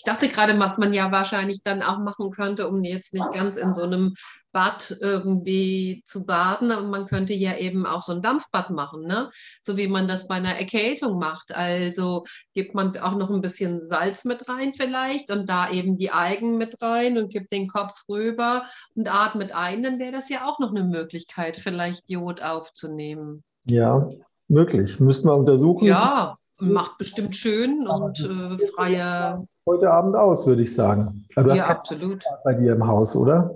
Ich 0.01 0.05
dachte 0.05 0.27
gerade, 0.29 0.57
was 0.57 0.79
man 0.79 0.93
ja 0.93 1.11
wahrscheinlich 1.11 1.61
dann 1.61 1.83
auch 1.83 1.99
machen 1.99 2.31
könnte, 2.31 2.67
um 2.67 2.83
jetzt 2.83 3.13
nicht 3.13 3.31
ganz 3.33 3.55
in 3.55 3.75
so 3.75 3.83
einem 3.83 4.15
Bad 4.51 4.97
irgendwie 4.99 6.01
zu 6.07 6.25
baden. 6.25 6.71
Und 6.71 6.89
man 6.89 7.05
könnte 7.05 7.33
ja 7.35 7.55
eben 7.55 7.85
auch 7.85 8.01
so 8.01 8.13
ein 8.13 8.23
Dampfbad 8.23 8.71
machen, 8.71 9.03
ne? 9.03 9.29
so 9.61 9.77
wie 9.77 9.87
man 9.87 10.07
das 10.07 10.27
bei 10.27 10.35
einer 10.35 10.57
Erkältung 10.57 11.19
macht. 11.19 11.55
Also 11.55 12.23
gibt 12.55 12.73
man 12.73 12.97
auch 12.97 13.15
noch 13.15 13.29
ein 13.29 13.41
bisschen 13.41 13.79
Salz 13.79 14.25
mit 14.25 14.49
rein 14.49 14.73
vielleicht 14.73 15.29
und 15.29 15.47
da 15.47 15.69
eben 15.69 15.99
die 15.99 16.09
Algen 16.09 16.57
mit 16.57 16.81
rein 16.81 17.19
und 17.19 17.31
gibt 17.31 17.51
den 17.51 17.67
Kopf 17.67 18.01
rüber 18.09 18.63
und 18.95 19.07
atmet 19.07 19.53
ein. 19.53 19.83
Dann 19.83 19.99
wäre 19.99 20.11
das 20.11 20.29
ja 20.29 20.47
auch 20.47 20.57
noch 20.57 20.71
eine 20.71 20.83
Möglichkeit, 20.83 21.57
vielleicht 21.57 22.09
Jod 22.09 22.41
aufzunehmen. 22.41 23.43
Ja, 23.69 24.09
möglich. 24.47 24.99
Müssten 24.99 25.27
wir 25.27 25.35
untersuchen. 25.35 25.85
Ja, 25.85 26.39
macht 26.61 26.97
bestimmt 26.97 27.35
schön 27.35 27.87
und 27.87 28.19
äh, 28.19 28.57
freie 28.75 29.45
heute 29.65 29.91
Abend 29.91 30.15
aus, 30.15 30.45
würde 30.45 30.61
ich 30.61 30.73
sagen. 30.73 31.25
Aber 31.35 31.49
du 31.49 31.55
ja, 31.55 31.61
hast 31.61 31.67
kein 31.67 31.77
absolut. 31.77 32.25
Dampfbad 32.25 32.43
bei 32.43 32.53
dir 32.53 32.73
im 32.73 32.87
Haus, 32.87 33.15
oder? 33.15 33.55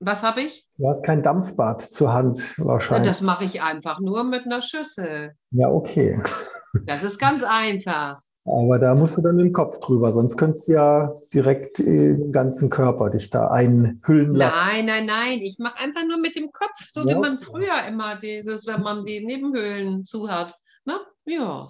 Was 0.00 0.22
habe 0.22 0.40
ich? 0.40 0.66
Du 0.78 0.88
hast 0.88 1.04
kein 1.04 1.22
Dampfbad 1.22 1.80
zur 1.80 2.12
Hand 2.12 2.54
wahrscheinlich. 2.58 3.08
Das 3.08 3.20
mache 3.20 3.44
ich 3.44 3.62
einfach 3.62 4.00
nur 4.00 4.24
mit 4.24 4.46
einer 4.46 4.62
Schüssel. 4.62 5.34
Ja, 5.50 5.68
okay. 5.68 6.22
Das 6.86 7.02
ist 7.02 7.18
ganz 7.18 7.42
einfach. 7.42 8.16
Aber 8.44 8.78
da 8.78 8.94
musst 8.94 9.16
du 9.16 9.20
dann 9.22 9.36
den 9.36 9.52
Kopf 9.52 9.78
drüber, 9.80 10.10
sonst 10.10 10.38
könntest 10.38 10.68
du 10.68 10.72
ja 10.72 11.12
direkt 11.34 11.78
den 11.78 12.32
ganzen 12.32 12.70
Körper 12.70 13.10
dich 13.10 13.28
da 13.28 13.48
einhüllen 13.48 14.32
lassen. 14.32 14.58
Nein, 14.66 14.86
nein, 14.86 15.06
nein. 15.06 15.38
Ich 15.42 15.58
mache 15.58 15.78
einfach 15.78 16.06
nur 16.08 16.18
mit 16.18 16.36
dem 16.36 16.50
Kopf, 16.50 16.88
so 16.90 17.00
ja. 17.00 17.08
wie 17.08 17.20
man 17.20 17.38
früher 17.38 17.84
immer 17.86 18.16
dieses, 18.16 18.66
wenn 18.66 18.80
man 18.82 19.04
die 19.04 19.24
Nebenhöhlen 19.24 20.04
zu 20.04 20.30
hat. 20.30 20.54
Ne? 20.86 20.94
Ja. 21.26 21.68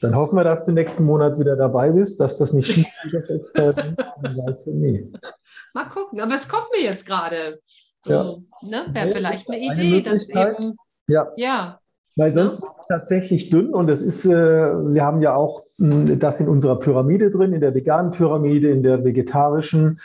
Dann 0.00 0.14
hoffen 0.14 0.36
wir, 0.36 0.44
dass 0.44 0.64
du 0.64 0.72
nächsten 0.72 1.04
Monat 1.04 1.38
wieder 1.38 1.56
dabei 1.56 1.90
bist, 1.90 2.20
dass 2.20 2.38
das 2.38 2.52
nicht 2.52 2.72
schief 2.72 2.86
Experten. 3.28 3.96
nee. 4.66 5.10
Mal 5.74 5.84
gucken, 5.84 6.20
aber 6.20 6.34
es 6.34 6.48
kommt 6.48 6.66
mir 6.72 6.84
jetzt 6.84 7.06
gerade. 7.06 7.36
Ja. 8.06 8.24
ne? 8.62 8.78
Wäre 8.92 9.08
vielleicht 9.08 9.48
eine 9.50 9.60
Idee, 9.60 10.00
dass 10.02 10.28
eben. 10.28 10.76
Ja. 11.06 11.32
ja. 11.36 11.78
Weil 12.16 12.32
sonst 12.32 12.54
ist 12.54 12.64
es 12.64 12.86
tatsächlich 12.88 13.50
dünn 13.50 13.72
und 13.72 13.88
es 13.88 14.02
ist, 14.02 14.24
äh, 14.24 14.30
wir 14.30 15.04
haben 15.04 15.22
ja 15.22 15.34
auch 15.34 15.64
mh, 15.78 15.94
hm, 15.94 16.18
das 16.18 16.40
in 16.40 16.48
unserer 16.48 16.78
Pyramide 16.78 17.30
drin, 17.30 17.52
in 17.52 17.60
der 17.60 17.74
veganen 17.74 18.10
Pyramide, 18.10 18.68
in 18.70 18.82
der 18.82 19.04
vegetarischen, 19.04 20.00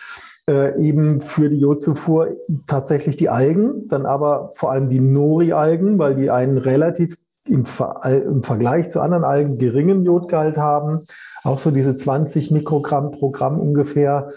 äh, 0.48 0.80
eben 0.80 1.20
für 1.20 1.50
die 1.50 1.60
Jodzufuhr 1.60 2.36
tatsächlich 2.68 3.16
die 3.16 3.30
Algen, 3.30 3.88
dann 3.88 4.06
aber 4.06 4.52
vor 4.54 4.72
allem 4.72 4.90
die 4.90 5.00
Nori-Algen, 5.00 5.98
weil 5.98 6.16
die 6.16 6.30
einen 6.30 6.58
relativ 6.58 7.18
im, 7.48 7.66
Ver 7.66 8.02
im 8.04 8.44
Vergleich 8.44 8.90
zu 8.90 9.02
anderen 9.02 9.24
Algen 9.24 9.58
geringen 9.58 10.04
Jodgehalt 10.04 10.58
haben, 10.58 11.04
auch 11.44 11.58
so 11.58 11.72
diese 11.72 11.96
20 11.96 12.52
Mikrogramm 12.52 13.12
pro 13.12 13.30
Gramm 13.30 13.60
ungefähr 13.60 14.28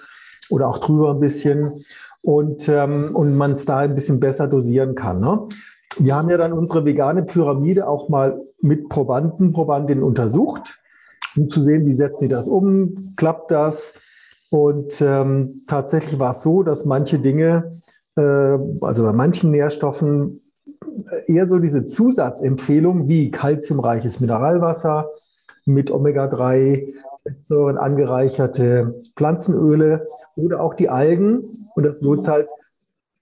oder 0.51 0.68
auch 0.68 0.79
drüber 0.79 1.12
ein 1.12 1.21
bisschen 1.21 1.85
und, 2.23 2.68
ähm, 2.68 3.14
und 3.14 3.37
man 3.37 3.53
es 3.53 3.64
da 3.64 3.79
ein 3.79 3.94
bisschen 3.94 4.21
besser 4.21 4.47
dosieren 4.47 4.94
kann. 4.94 5.21
Ne? 5.21 5.47
Wir 5.99 6.14
haben 6.14 6.29
ja 6.29 6.37
dann 6.37 6.53
unsere 6.53 6.85
vegane 6.85 7.23
Pyramide 7.23 7.88
auch 7.88 8.09
mal 8.09 8.40
mit 8.61 8.88
Probanden, 8.88 9.53
Probandinnen 9.53 10.05
untersucht, 10.05 10.79
um 11.37 11.49
zu 11.49 11.62
sehen, 11.62 11.87
wie 11.87 11.92
setzen 11.92 12.25
die 12.25 12.29
das 12.29 12.49
um, 12.49 13.14
klappt 13.16 13.51
das. 13.51 13.94
Und 14.51 15.01
ähm, 15.01 15.62
tatsächlich 15.66 16.18
war 16.18 16.31
es 16.31 16.42
so, 16.42 16.62
dass 16.62 16.85
manche 16.85 17.18
Dinge, 17.18 17.81
äh, 18.16 18.59
also 18.81 19.03
bei 19.03 19.12
manchen 19.12 19.51
Nährstoffen 19.51 20.48
eher 21.27 21.47
so 21.49 21.59
diese 21.59 21.87
Zusatzempfehlung 21.87 23.09
wie 23.09 23.31
kalziumreiches 23.31 24.21
Mineralwasser 24.21 25.11
mit 25.65 25.91
Omega-3 25.91 26.89
Fettsäuren 27.23 27.77
angereicherte 27.77 29.03
Pflanzenöle 29.17 30.07
oder 30.37 30.61
auch 30.61 30.75
die 30.75 30.89
Algen 30.89 31.69
und 31.75 31.85
das 31.85 32.01
Jodsalz 32.01 32.51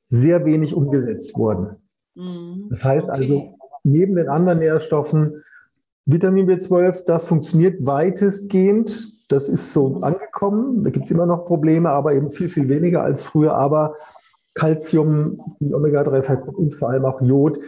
sehr 0.09 0.45
wenig 0.45 0.75
umgesetzt 0.75 1.37
wurden. 1.37 1.77
Mhm. 2.15 2.67
Das 2.71 2.85
heißt 2.85 3.11
also, 3.11 3.25
okay. 3.25 3.35
also, 3.35 3.59
neben 3.85 4.15
den 4.15 4.29
anderen 4.29 4.61
Nährstoffen, 4.61 5.43
Vitamin 6.05 6.49
B12, 6.49 7.05
das 7.05 7.27
funktioniert 7.27 7.85
weitestgehend. 7.85 9.13
Das 9.29 9.49
ist 9.49 9.73
so 9.73 9.89
mhm. 9.89 10.05
angekommen. 10.05 10.83
Da 10.85 10.91
gibt 10.91 11.07
es 11.07 11.11
immer 11.11 11.27
noch 11.27 11.45
Probleme, 11.45 11.91
aber 11.91 12.15
eben 12.15 12.31
viel, 12.31 12.49
viel 12.49 12.69
weniger 12.69 13.03
als 13.03 13.25
früher. 13.25 13.55
Aber 13.55 13.95
Calcium, 14.57 15.39
Omega-3-Fettsäuren 15.61 16.57
und 16.57 16.75
vor 16.75 16.91
allem 16.91 17.05
auch 17.05 17.21
Jod 17.21 17.59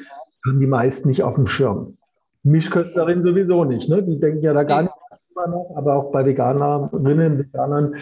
haben 0.47 0.59
die 0.59 0.67
meisten 0.67 1.09
nicht 1.09 1.23
auf 1.23 1.37
dem 1.37 1.47
Schirm. 1.47 1.99
Mischköstlerinnen 2.43 3.23
sowieso 3.23 3.65
nicht. 3.65 3.89
Ne? 3.89 4.03
Die 4.03 4.19
denken 4.19 4.43
ja 4.43 4.55
da 4.55 4.65
gar 4.65 4.83
nicht 4.83 4.95
drüber 5.29 5.49
nach, 5.49 5.77
aber 5.77 5.97
auch 5.97 6.11
bei 6.11 6.25
Veganerinnen 6.25 7.39
Veganern 7.39 7.95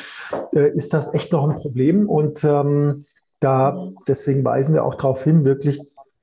äh, 0.54 0.70
ist 0.70 0.94
das 0.94 1.12
echt 1.14 1.32
noch 1.32 1.48
ein 1.48 1.56
Problem. 1.56 2.08
Und 2.08 2.44
ähm, 2.44 3.06
da 3.40 3.88
deswegen 4.06 4.44
weisen 4.44 4.74
wir 4.74 4.84
auch 4.84 4.94
darauf 4.94 5.22
hin, 5.24 5.44
wirklich 5.44 5.80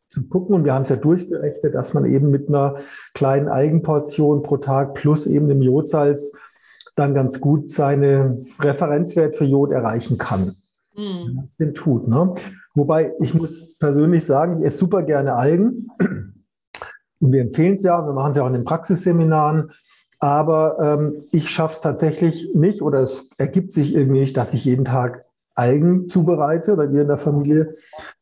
zu 0.10 0.28
gucken. 0.28 0.56
Und 0.56 0.64
wir 0.64 0.74
haben 0.74 0.84
es 0.84 0.90
ja 0.90 0.96
durchgerechnet, 0.96 1.76
dass 1.76 1.94
man 1.94 2.06
eben 2.06 2.30
mit 2.30 2.48
einer 2.48 2.76
kleinen 3.14 3.50
Eigenportion 3.50 4.42
pro 4.42 4.58
Tag 4.58 4.94
plus 4.94 5.26
eben 5.26 5.50
dem 5.50 5.62
Jodsalz 5.62 6.32
dann 6.96 7.14
ganz 7.14 7.42
gut 7.42 7.70
seine 7.70 8.44
Referenzwert 8.60 9.36
für 9.36 9.46
Jod 9.46 9.72
erreichen 9.72 10.18
kann 10.18 10.56
mhm. 10.96 11.28
wenn 11.28 11.36
man 11.36 11.46
es 11.46 11.56
denn 11.58 11.74
tut. 11.74 12.08
Ne? 12.08 12.34
Wobei 12.76 13.14
ich 13.20 13.34
muss 13.34 13.76
persönlich 13.78 14.26
sagen, 14.26 14.60
ich 14.60 14.66
esse 14.66 14.78
super 14.78 15.04
gerne 15.04 15.36
Algen. 15.36 15.88
Und 17.20 17.32
wir 17.32 17.42
empfehlen 17.42 17.76
es 17.76 17.84
ja, 17.84 18.06
wir 18.06 18.14
machen 18.14 18.32
es 18.32 18.38
ja 18.38 18.44
auch 18.44 18.48
in 18.48 18.54
den 18.54 18.66
Praxisseminaren. 18.66 19.72
Aber 20.20 20.78
ähm, 20.80 21.22
ich 21.32 21.50
schaffe 21.50 21.76
es 21.76 21.82
tatsächlich 21.82 22.52
nicht 22.54 22.82
oder 22.82 23.02
es 23.02 23.30
ergibt 23.38 23.72
sich 23.72 23.94
irgendwie 23.94 24.22
nicht, 24.22 24.38
dass 24.38 24.54
ich 24.54 24.66
jeden 24.66 24.86
Tag 24.86 25.26
Algen 25.56 26.08
zubereite 26.08 26.74
oder 26.74 26.92
wir 26.92 27.02
in 27.02 27.08
der 27.08 27.18
Familie. 27.18 27.70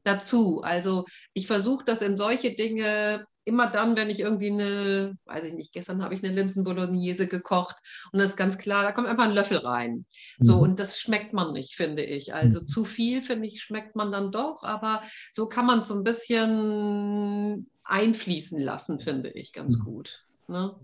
dazu. 0.04 0.62
Also 0.62 1.04
ich 1.34 1.48
versuche 1.48 1.84
das 1.84 2.02
in 2.02 2.16
solche 2.16 2.54
Dinge 2.54 3.26
immer 3.44 3.68
dann, 3.68 3.96
wenn 3.96 4.10
ich 4.10 4.20
irgendwie 4.20 4.50
eine, 4.50 5.16
weiß 5.24 5.44
ich 5.46 5.54
nicht, 5.54 5.72
gestern 5.72 6.02
habe 6.02 6.14
ich 6.14 6.24
eine 6.24 6.34
Linsenbolognese 6.34 7.26
gekocht 7.26 7.76
und 8.12 8.20
das 8.20 8.30
ist 8.30 8.36
ganz 8.36 8.58
klar, 8.58 8.84
da 8.84 8.92
kommt 8.92 9.08
einfach 9.08 9.24
ein 9.24 9.34
Löffel 9.34 9.58
rein. 9.58 10.06
So, 10.38 10.56
mhm. 10.56 10.62
und 10.62 10.80
das 10.80 10.98
schmeckt 10.98 11.32
man 11.32 11.52
nicht, 11.52 11.74
finde 11.74 12.04
ich. 12.04 12.34
Also 12.34 12.60
mhm. 12.60 12.66
zu 12.66 12.84
viel, 12.84 13.22
finde 13.22 13.46
ich, 13.46 13.62
schmeckt 13.62 13.96
man 13.96 14.12
dann 14.12 14.30
doch, 14.30 14.62
aber 14.62 15.00
so 15.32 15.46
kann 15.46 15.66
man 15.66 15.80
es 15.80 15.88
so 15.88 15.94
ein 15.94 16.04
bisschen 16.04 17.68
einfließen 17.84 18.60
lassen, 18.60 19.00
finde 19.00 19.30
ich, 19.30 19.52
ganz 19.52 19.78
mhm. 19.78 19.84
gut. 19.84 20.26
Ne? 20.48 20.74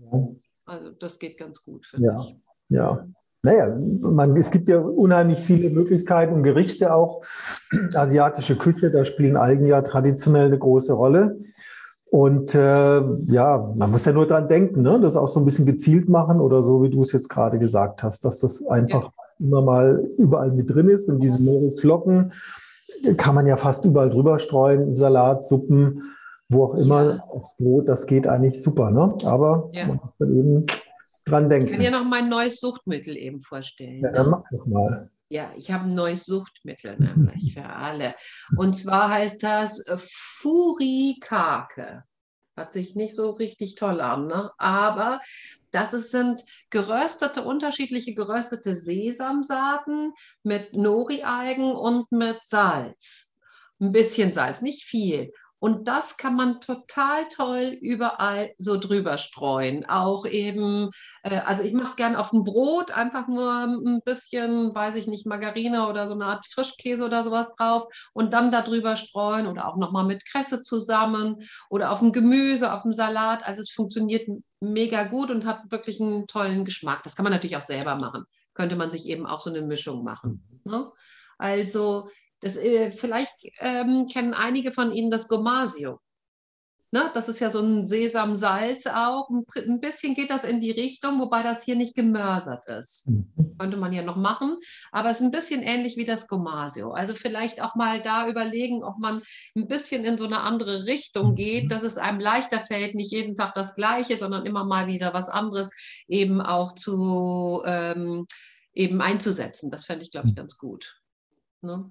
Also 0.65 0.89
das 0.89 1.19
geht 1.19 1.37
ganz 1.37 1.63
gut, 1.63 1.85
finde 1.85 2.07
ja. 2.07 2.19
ich. 2.19 2.37
Ja. 2.69 3.07
Naja, 3.41 3.73
man, 4.01 4.35
es 4.35 4.51
gibt 4.51 4.67
ja 4.67 4.79
unheimlich 4.79 5.39
viele 5.39 5.69
Möglichkeiten, 5.69 6.43
Gerichte 6.43 6.93
auch. 6.93 7.23
Asiatische 7.93 8.57
Küche, 8.57 8.91
da 8.91 9.05
spielen 9.05 9.37
Algen 9.37 9.65
ja 9.65 9.81
traditionell 9.81 10.47
eine 10.47 10.59
große 10.59 10.91
Rolle. 10.91 11.39
Und 12.11 12.55
äh, 12.55 13.01
ja, 13.27 13.73
man 13.75 13.91
muss 13.91 14.05
ja 14.05 14.11
nur 14.11 14.25
dran 14.25 14.47
denken, 14.47 14.81
ne? 14.81 14.99
das 14.99 15.15
auch 15.15 15.27
so 15.27 15.39
ein 15.39 15.45
bisschen 15.45 15.67
gezielt 15.67 16.09
machen 16.09 16.39
oder 16.39 16.63
so, 16.63 16.81
wie 16.81 16.89
du 16.89 17.01
es 17.01 17.11
jetzt 17.11 17.29
gerade 17.29 17.59
gesagt 17.59 18.01
hast, 18.01 18.25
dass 18.25 18.39
das 18.39 18.65
einfach 18.65 19.03
ja. 19.03 19.45
immer 19.45 19.61
mal 19.61 20.09
überall 20.17 20.51
mit 20.51 20.73
drin 20.73 20.89
ist. 20.89 21.07
Und 21.07 21.21
diese 21.21 21.43
Mohrflocken 21.43 22.31
kann 23.17 23.35
man 23.35 23.45
ja 23.45 23.57
fast 23.57 23.85
überall 23.85 24.09
drüber 24.09 24.39
streuen, 24.39 24.91
Salat, 24.91 25.45
Suppen, 25.45 26.01
wo 26.49 26.65
auch 26.65 26.75
immer, 26.75 27.03
ja. 27.03 27.23
das 27.31 27.55
Brot, 27.57 27.87
das 27.87 28.07
geht 28.07 28.25
eigentlich 28.25 28.59
super. 28.59 28.89
Ne? 28.89 29.13
Aber 29.25 29.69
ja. 29.73 29.85
man 29.85 29.97
muss 29.97 30.11
dann 30.17 30.35
eben 30.35 30.65
dran 31.25 31.47
denken. 31.47 31.67
Ich 31.67 31.73
kann 31.73 31.81
ja 31.81 31.91
noch 31.91 32.05
mein 32.05 32.27
neues 32.27 32.59
Suchtmittel 32.59 33.15
eben 33.15 33.39
vorstellen. 33.39 34.01
Ja, 34.03 34.11
dann 34.11 34.31
mach 34.31 34.43
doch 34.51 34.65
mal. 34.65 35.11
Ja, 35.31 35.51
ich 35.55 35.71
habe 35.71 35.85
ein 35.85 35.93
neues 35.93 36.25
Suchtmittel 36.25 36.97
nämlich 36.97 37.53
für 37.53 37.63
alle. 37.63 38.15
Und 38.57 38.73
zwar 38.73 39.09
heißt 39.09 39.43
das 39.43 39.79
äh, 39.85 39.97
Furikake. 39.99 42.03
Hört 42.55 42.71
sich 42.71 42.95
nicht 42.95 43.15
so 43.15 43.29
richtig 43.29 43.75
toll 43.75 44.01
an, 44.01 44.27
ne? 44.27 44.51
aber 44.57 45.21
das 45.71 45.91
sind 45.91 46.43
geröstete, 46.71 47.43
unterschiedliche 47.43 48.15
geröstete 48.15 48.75
Sesamsaaten 48.75 50.13
mit 50.43 50.75
Nori-Algen 50.75 51.71
und 51.71 52.11
mit 52.11 52.43
Salz. 52.43 53.31
Ein 53.79 53.91
bisschen 53.91 54.33
Salz, 54.33 54.61
nicht 54.61 54.83
viel. 54.83 55.31
Und 55.59 55.87
das 55.87 56.17
kann 56.17 56.35
man 56.35 56.61
total 56.61 57.27
toll 57.29 57.77
überall 57.81 58.53
so 58.57 58.79
drüber 58.79 59.17
streuen. 59.17 59.87
Auch 59.87 60.25
eben, 60.25 60.89
äh, 61.23 61.39
also 61.39 61.63
ich 61.63 61.73
mache 61.73 61.89
es 61.89 61.95
gern 61.97 62.15
auf 62.15 62.29
dem 62.29 62.43
Brot, 62.43 62.91
einfach 62.91 63.27
nur 63.27 63.51
ein 63.51 64.01
bisschen, 64.05 64.73
weiß 64.73 64.95
ich 64.95 65.07
nicht, 65.07 65.25
Margarine 65.25 65.87
oder 65.87 66.07
so 66.07 66.13
eine 66.13 66.25
Art 66.25 66.45
Frischkäse 66.47 67.05
oder 67.05 67.23
sowas 67.23 67.55
drauf 67.55 67.85
und 68.13 68.33
dann 68.33 68.51
da 68.51 68.61
drüber 68.61 68.95
streuen 68.95 69.47
oder 69.47 69.67
auch 69.67 69.75
nochmal 69.75 70.05
mit 70.05 70.25
Kresse 70.25 70.61
zusammen 70.61 71.37
oder 71.69 71.91
auf 71.91 71.99
dem 71.99 72.13
Gemüse, 72.13 72.73
auf 72.73 72.83
dem 72.83 72.93
Salat. 72.93 73.45
Also 73.45 73.61
es 73.61 73.71
funktioniert 73.71 74.27
mega 74.61 75.03
gut 75.03 75.29
und 75.29 75.45
hat 75.45 75.71
wirklich 75.71 75.99
einen 75.99 76.27
tollen 76.27 76.63
Geschmack. 76.63 77.03
Das 77.03 77.15
kann 77.15 77.23
man 77.23 77.33
natürlich 77.33 77.57
auch 77.57 77.61
selber 77.61 77.95
machen. 77.95 78.25
Könnte 78.53 78.75
man 78.75 78.89
sich 78.89 79.05
eben 79.05 79.25
auch 79.25 79.39
so 79.39 79.49
eine 79.49 79.61
Mischung 79.61 80.03
machen. 80.03 80.43
Ne? 80.63 80.89
Also 81.37 82.09
das, 82.41 82.55
äh, 82.55 82.91
vielleicht 82.91 83.33
ähm, 83.59 84.07
kennen 84.11 84.33
einige 84.33 84.71
von 84.71 84.91
Ihnen 84.91 85.09
das 85.09 85.27
Gomasio. 85.27 85.99
Ne, 86.91 87.11
das 87.13 87.29
ist 87.29 87.39
ja 87.39 87.51
so 87.51 87.61
ein 87.61 87.85
Sesamsalz 87.85 88.87
auch. 88.87 89.29
Ein 89.29 89.79
bisschen 89.79 90.15
geht 90.15 90.31
das 90.31 90.43
in 90.43 90.59
die 90.59 90.71
Richtung, 90.71 91.19
wobei 91.19 91.43
das 91.43 91.61
hier 91.61 91.75
nicht 91.75 91.93
gemörsert 91.93 92.67
ist. 92.67 93.07
Mhm. 93.07 93.51
Könnte 93.59 93.77
man 93.77 93.93
ja 93.93 94.01
noch 94.01 94.15
machen, 94.15 94.57
aber 94.91 95.11
es 95.11 95.17
ist 95.17 95.21
ein 95.21 95.29
bisschen 95.29 95.61
ähnlich 95.61 95.97
wie 95.97 96.05
das 96.05 96.27
Gomasio. 96.27 96.91
Also 96.91 97.13
vielleicht 97.13 97.61
auch 97.61 97.75
mal 97.75 98.01
da 98.01 98.27
überlegen, 98.27 98.83
ob 98.83 98.97
man 98.97 99.21
ein 99.55 99.67
bisschen 99.67 100.03
in 100.03 100.17
so 100.17 100.25
eine 100.25 100.39
andere 100.39 100.85
Richtung 100.85 101.35
geht, 101.35 101.65
mhm. 101.65 101.69
dass 101.69 101.83
es 101.83 101.99
einem 101.99 102.19
leichter 102.19 102.59
fällt, 102.59 102.95
nicht 102.95 103.11
jeden 103.11 103.35
Tag 103.35 103.53
das 103.53 103.75
Gleiche, 103.75 104.17
sondern 104.17 104.47
immer 104.47 104.65
mal 104.65 104.87
wieder 104.87 105.13
was 105.13 105.29
anderes 105.29 105.71
eben 106.07 106.41
auch 106.41 106.73
zu 106.73 107.61
ähm, 107.65 108.25
eben 108.73 108.99
einzusetzen. 108.99 109.69
Das 109.69 109.85
fände 109.85 110.01
ich, 110.01 110.09
glaube 110.09 110.29
ich, 110.29 110.33
mhm. 110.33 110.37
ganz 110.37 110.57
gut. 110.57 110.99
Ne? 111.61 111.87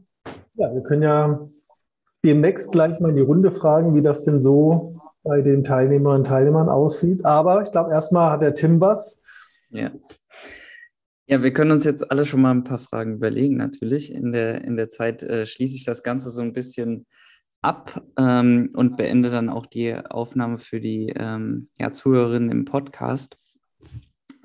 Ja, 0.58 0.74
wir 0.74 0.82
können 0.82 1.02
ja 1.02 1.48
demnächst 2.24 2.72
gleich 2.72 2.98
mal 2.98 3.10
in 3.10 3.16
die 3.16 3.22
Runde 3.22 3.52
fragen, 3.52 3.94
wie 3.94 4.02
das 4.02 4.24
denn 4.24 4.40
so 4.40 5.00
bei 5.22 5.40
den 5.40 5.62
Teilnehmerinnen 5.62 6.22
und 6.22 6.26
Teilnehmern 6.26 6.68
aussieht. 6.68 7.24
Aber 7.24 7.62
ich 7.62 7.70
glaube, 7.70 7.92
erstmal 7.92 8.32
hat 8.32 8.42
der 8.42 8.54
Tim 8.54 8.80
was. 8.80 9.22
Ja. 9.70 9.92
Ja, 11.28 11.42
wir 11.42 11.52
können 11.52 11.70
uns 11.70 11.84
jetzt 11.84 12.10
alle 12.10 12.26
schon 12.26 12.40
mal 12.40 12.50
ein 12.50 12.64
paar 12.64 12.78
Fragen 12.78 13.14
überlegen, 13.14 13.56
natürlich. 13.56 14.12
In 14.12 14.32
der, 14.32 14.64
in 14.64 14.76
der 14.76 14.88
Zeit 14.88 15.22
äh, 15.22 15.46
schließe 15.46 15.76
ich 15.76 15.84
das 15.84 16.02
Ganze 16.02 16.32
so 16.32 16.42
ein 16.42 16.54
bisschen 16.54 17.06
ab 17.62 18.02
ähm, 18.18 18.70
und 18.74 18.96
beende 18.96 19.30
dann 19.30 19.50
auch 19.50 19.66
die 19.66 19.94
Aufnahme 19.94 20.56
für 20.56 20.80
die 20.80 21.12
ähm, 21.16 21.68
ja, 21.78 21.92
Zuhörerinnen 21.92 22.50
im 22.50 22.64
Podcast. 22.64 23.38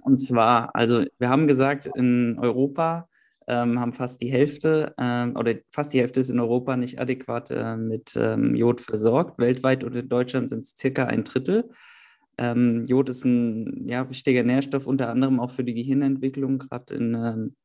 Und 0.04 0.20
zwar, 0.20 0.76
also 0.76 1.06
wir 1.18 1.30
haben 1.30 1.48
gesagt, 1.48 1.88
in 1.88 2.38
Europa 2.38 3.08
ähm, 3.48 3.80
haben 3.80 3.94
fast 3.94 4.22
die 4.22 4.32
Hälfte 4.32 4.94
ähm, 4.98 5.36
oder 5.36 5.56
fast 5.70 5.94
die 5.94 6.00
Hälfte 6.00 6.20
ist 6.20 6.30
in 6.30 6.40
Europa 6.40 6.76
nicht 6.78 7.00
adäquat 7.00 7.52
äh, 7.52 7.76
mit 7.76 8.16
ähm, 8.16 8.56
Jod 8.56 8.82
versorgt. 8.82 9.40
Weltweit 9.40 9.84
und 9.84 9.96
in 9.96 10.10
Deutschland 10.10 10.50
sind 10.50 10.66
es 10.66 10.76
circa 10.78 11.06
ein 11.06 11.24
Drittel. 11.24 11.70
Ähm, 12.38 12.84
Jod 12.86 13.10
ist 13.10 13.26
ein 13.26 13.88
ja, 13.88 14.10
wichtiger 14.10 14.44
Nährstoff, 14.44 14.88
unter 14.88 15.10
anderem 15.10 15.40
auch 15.40 15.52
für 15.52 15.64
die 15.64 15.74
Gehirnentwicklung, 15.74 16.60
gerade 16.60 16.94
in 16.94 17.14
ähm, 17.14 17.56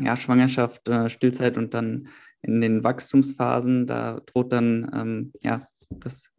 ja, 0.00 0.16
Schwangerschaft, 0.16 0.88
äh, 0.88 1.10
Stillzeit 1.10 1.56
und 1.56 1.74
dann 1.74 2.08
in 2.42 2.60
den 2.60 2.84
Wachstumsphasen. 2.84 3.86
Da 3.86 4.20
droht 4.26 4.52
dann 4.52 4.90
ähm, 4.94 5.32
ja, 5.42 5.66
das 5.90 6.30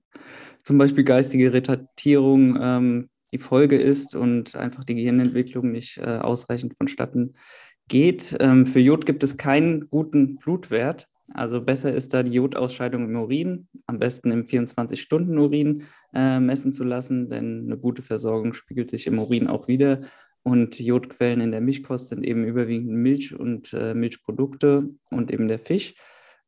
zum 0.63 0.77
Beispiel 0.77 1.03
geistige 1.03 1.53
Retardierung 1.53 3.09
die 3.31 3.37
Folge 3.37 3.77
ist 3.77 4.15
und 4.15 4.55
einfach 4.55 4.83
die 4.83 4.95
Gehirnentwicklung 4.95 5.71
nicht 5.71 5.97
äh, 5.97 6.17
ausreichend 6.17 6.75
vonstatten 6.77 7.33
geht. 7.87 8.35
Ähm, 8.39 8.65
für 8.65 8.79
Jod 8.79 9.05
gibt 9.05 9.23
es 9.23 9.37
keinen 9.37 9.89
guten 9.89 10.37
Blutwert. 10.37 11.07
Also 11.33 11.61
besser 11.61 11.93
ist 11.93 12.13
da 12.13 12.23
die 12.23 12.31
Jodausscheidung 12.31 13.05
im 13.05 13.15
Urin, 13.15 13.67
am 13.85 13.99
besten 13.99 14.31
im 14.31 14.43
24-Stunden-Urin 14.43 15.83
äh, 16.13 16.39
messen 16.39 16.73
zu 16.73 16.83
lassen, 16.83 17.29
denn 17.29 17.65
eine 17.65 17.77
gute 17.77 18.01
Versorgung 18.01 18.53
spiegelt 18.53 18.89
sich 18.89 19.07
im 19.07 19.19
Urin 19.19 19.47
auch 19.47 19.67
wieder. 19.67 20.01
Und 20.43 20.79
Jodquellen 20.79 21.39
in 21.39 21.51
der 21.51 21.61
Milchkost 21.61 22.09
sind 22.09 22.25
eben 22.25 22.43
überwiegend 22.45 22.89
Milch 22.89 23.37
und 23.37 23.73
äh, 23.73 23.93
Milchprodukte 23.93 24.85
und 25.11 25.31
eben 25.31 25.47
der 25.47 25.59
Fisch. 25.59 25.93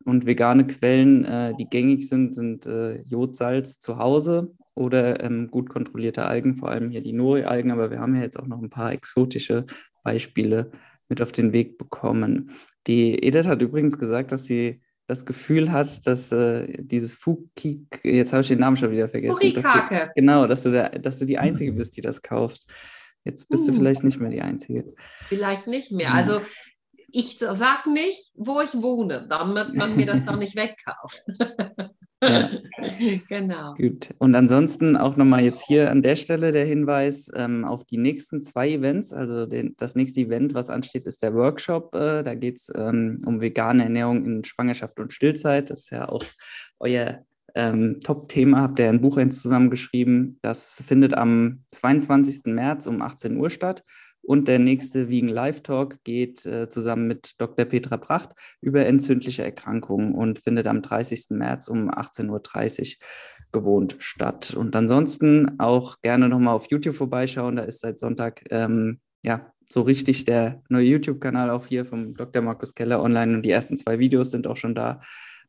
Und 0.03 0.25
vegane 0.25 0.67
Quellen, 0.67 1.23
äh, 1.23 1.53
die 1.57 1.69
gängig 1.69 2.09
sind, 2.09 2.33
sind 2.35 2.65
äh, 2.65 3.01
Jodsalz 3.03 3.79
zu 3.79 3.99
Hause 3.99 4.51
oder 4.73 5.23
ähm, 5.23 5.49
gut 5.49 5.69
kontrollierte 5.69 6.25
Algen, 6.25 6.55
vor 6.55 6.69
allem 6.69 6.89
hier 6.89 7.01
die 7.01 7.13
Nori-Algen. 7.13 7.71
Aber 7.71 7.91
wir 7.91 7.99
haben 7.99 8.15
ja 8.15 8.21
jetzt 8.21 8.37
auch 8.37 8.47
noch 8.47 8.61
ein 8.61 8.69
paar 8.69 8.91
exotische 8.91 9.65
Beispiele 10.03 10.71
mit 11.09 11.21
auf 11.21 11.31
den 11.31 11.53
Weg 11.53 11.77
bekommen. 11.77 12.51
Die 12.87 13.23
Edith 13.23 13.47
hat 13.47 13.61
übrigens 13.61 13.97
gesagt, 13.97 14.31
dass 14.31 14.45
sie 14.45 14.81
das 15.07 15.25
Gefühl 15.25 15.71
hat, 15.71 16.05
dass 16.07 16.31
äh, 16.31 16.81
dieses 16.81 17.17
Fuki, 17.17 17.85
jetzt 18.03 18.31
habe 18.31 18.41
ich 18.41 18.47
den 18.47 18.59
Namen 18.59 18.77
schon 18.77 18.91
wieder 18.91 19.09
vergessen. 19.09 19.35
Furikake. 19.35 19.95
Dass 19.95 20.07
du, 20.07 20.13
genau, 20.15 20.47
dass 20.47 20.61
du, 20.61 20.71
der, 20.71 20.89
dass 20.99 21.17
du 21.17 21.25
die 21.25 21.37
Einzige 21.37 21.73
bist, 21.73 21.97
die 21.97 22.01
das 22.01 22.21
kauft. 22.21 22.63
Jetzt 23.25 23.49
bist 23.49 23.67
hm. 23.67 23.73
du 23.73 23.79
vielleicht 23.79 24.03
nicht 24.03 24.19
mehr 24.19 24.31
die 24.31 24.41
Einzige. 24.41 24.85
Vielleicht 24.97 25.67
nicht 25.67 25.91
mehr. 25.91 26.09
Hm. 26.09 26.15
Also 26.15 26.41
ich 27.11 27.37
sage 27.37 27.91
nicht, 27.91 28.31
wo 28.35 28.61
ich 28.61 28.73
wohne, 28.73 29.27
damit 29.29 29.73
man 29.73 29.95
mir 29.95 30.05
das 30.05 30.25
doch 30.25 30.37
nicht 30.37 30.55
wegkauft. 30.55 31.23
Ja. 32.23 32.49
genau. 33.29 33.73
Gut. 33.75 34.09
Und 34.17 34.35
ansonsten 34.35 34.95
auch 34.97 35.17
nochmal 35.17 35.41
jetzt 35.41 35.65
hier 35.65 35.91
an 35.91 36.01
der 36.01 36.15
Stelle 36.15 36.51
der 36.51 36.65
Hinweis 36.65 37.29
ähm, 37.35 37.65
auf 37.65 37.83
die 37.85 37.97
nächsten 37.97 38.41
zwei 38.41 38.69
Events. 38.69 39.13
Also 39.13 39.45
den, 39.45 39.75
das 39.77 39.95
nächste 39.95 40.21
Event, 40.21 40.53
was 40.53 40.69
ansteht, 40.69 41.05
ist 41.05 41.21
der 41.21 41.33
Workshop. 41.33 41.95
Äh, 41.95 42.23
da 42.23 42.35
geht 42.35 42.57
es 42.57 42.71
ähm, 42.75 43.19
um 43.25 43.41
vegane 43.41 43.83
Ernährung 43.83 44.25
in 44.25 44.43
Schwangerschaft 44.43 44.99
und 44.99 45.13
Stillzeit. 45.13 45.69
Das 45.69 45.81
ist 45.81 45.89
ja 45.91 46.09
auch 46.09 46.23
euer 46.79 47.23
ähm, 47.55 47.99
Top-Thema 48.01 48.61
habt 48.61 48.79
ihr 48.79 48.89
ein 48.89 49.01
Buch 49.01 49.17
zusammengeschrieben. 49.29 50.39
Das 50.41 50.83
findet 50.87 51.13
am 51.13 51.63
22. 51.69 52.45
März 52.45 52.87
um 52.87 53.01
18 53.01 53.37
Uhr 53.37 53.49
statt. 53.49 53.83
Und 54.23 54.47
der 54.47 54.57
nächste 54.57 55.09
Wiegen 55.09 55.27
Live 55.27 55.61
Talk 55.61 56.03
geht 56.03 56.45
äh, 56.45 56.69
zusammen 56.69 57.07
mit 57.07 57.33
Dr. 57.39 57.65
Petra 57.65 57.97
Pracht 57.97 58.31
über 58.61 58.85
entzündliche 58.85 59.43
Erkrankungen 59.43 60.15
und 60.15 60.39
findet 60.39 60.65
am 60.65 60.81
30. 60.81 61.25
März 61.31 61.67
um 61.67 61.91
18.30 61.91 62.29
Uhr 62.29 63.05
gewohnt 63.51 63.97
statt. 63.99 64.53
Und 64.53 64.75
ansonsten 64.75 65.59
auch 65.59 66.01
gerne 66.01 66.29
nochmal 66.29 66.55
auf 66.55 66.71
YouTube 66.71 66.95
vorbeischauen. 66.95 67.57
Da 67.57 67.63
ist 67.63 67.81
seit 67.81 67.99
Sonntag 67.99 68.43
ähm, 68.49 68.99
ja 69.23 69.53
so 69.65 69.81
richtig 69.81 70.25
der 70.25 70.61
neue 70.69 70.85
YouTube-Kanal 70.85 71.49
auch 71.49 71.67
hier 71.67 71.85
vom 71.85 72.15
Dr. 72.15 72.41
Markus 72.41 72.75
Keller 72.75 73.01
online 73.01 73.35
und 73.35 73.41
die 73.43 73.51
ersten 73.51 73.75
zwei 73.75 73.99
Videos 73.99 74.31
sind 74.31 74.47
auch 74.47 74.57
schon 74.57 74.75
da 74.75 74.99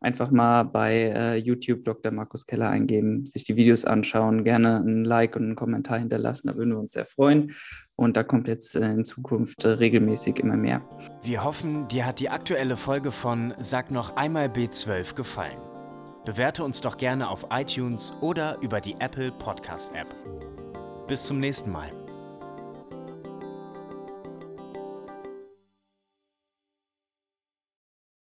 einfach 0.05 0.31
mal 0.31 0.63
bei 0.63 1.13
äh, 1.15 1.37
YouTube 1.37 1.85
Dr. 1.85 2.13
Markus 2.13 2.47
Keller 2.47 2.69
eingeben, 2.69 3.27
sich 3.27 3.45
die 3.45 3.57
Videos 3.57 3.85
anschauen, 3.85 4.45
gerne 4.45 4.77
ein 4.77 5.05
Like 5.05 5.35
und 5.37 5.45
einen 5.45 5.57
Kommentar 5.57 5.99
hinterlassen, 5.99 6.49
da 6.49 6.57
würden 6.57 6.71
wir 6.71 6.79
uns 6.79 6.93
sehr 6.93 7.07
freuen. 7.07 7.53
Und 7.97 8.17
da 8.17 8.23
kommt 8.23 8.49
jetzt 8.49 8.77
äh, 8.77 8.93
in 8.93 9.05
Zukunft 9.05 9.65
äh, 9.65 9.69
regelmäßig 9.69 10.39
immer 10.39 10.57
mehr. 10.57 10.83
Wir 11.23 11.45
hoffen, 11.45 11.89
dir 11.89 12.07
hat 12.07 12.21
die 12.21 12.29
aktuelle 12.29 12.77
Folge 12.77 13.11
von 13.11 13.55
Sag 13.61 13.91
noch 13.91 14.17
einmal 14.17 14.49
B12 14.49 15.15
gefallen. 15.15 15.59
Bewerte 16.25 16.65
uns 16.65 16.81
doch 16.81 16.97
gerne 16.97 17.29
auf 17.29 17.47
iTunes 17.51 18.13
oder 18.21 18.59
über 18.63 18.81
die 18.81 18.97
Apple 18.99 19.31
Podcast 19.33 19.91
App. 19.95 20.09
Bis 21.07 21.25
zum 21.25 21.39
nächsten 21.39 21.71
Mal. 21.71 22.04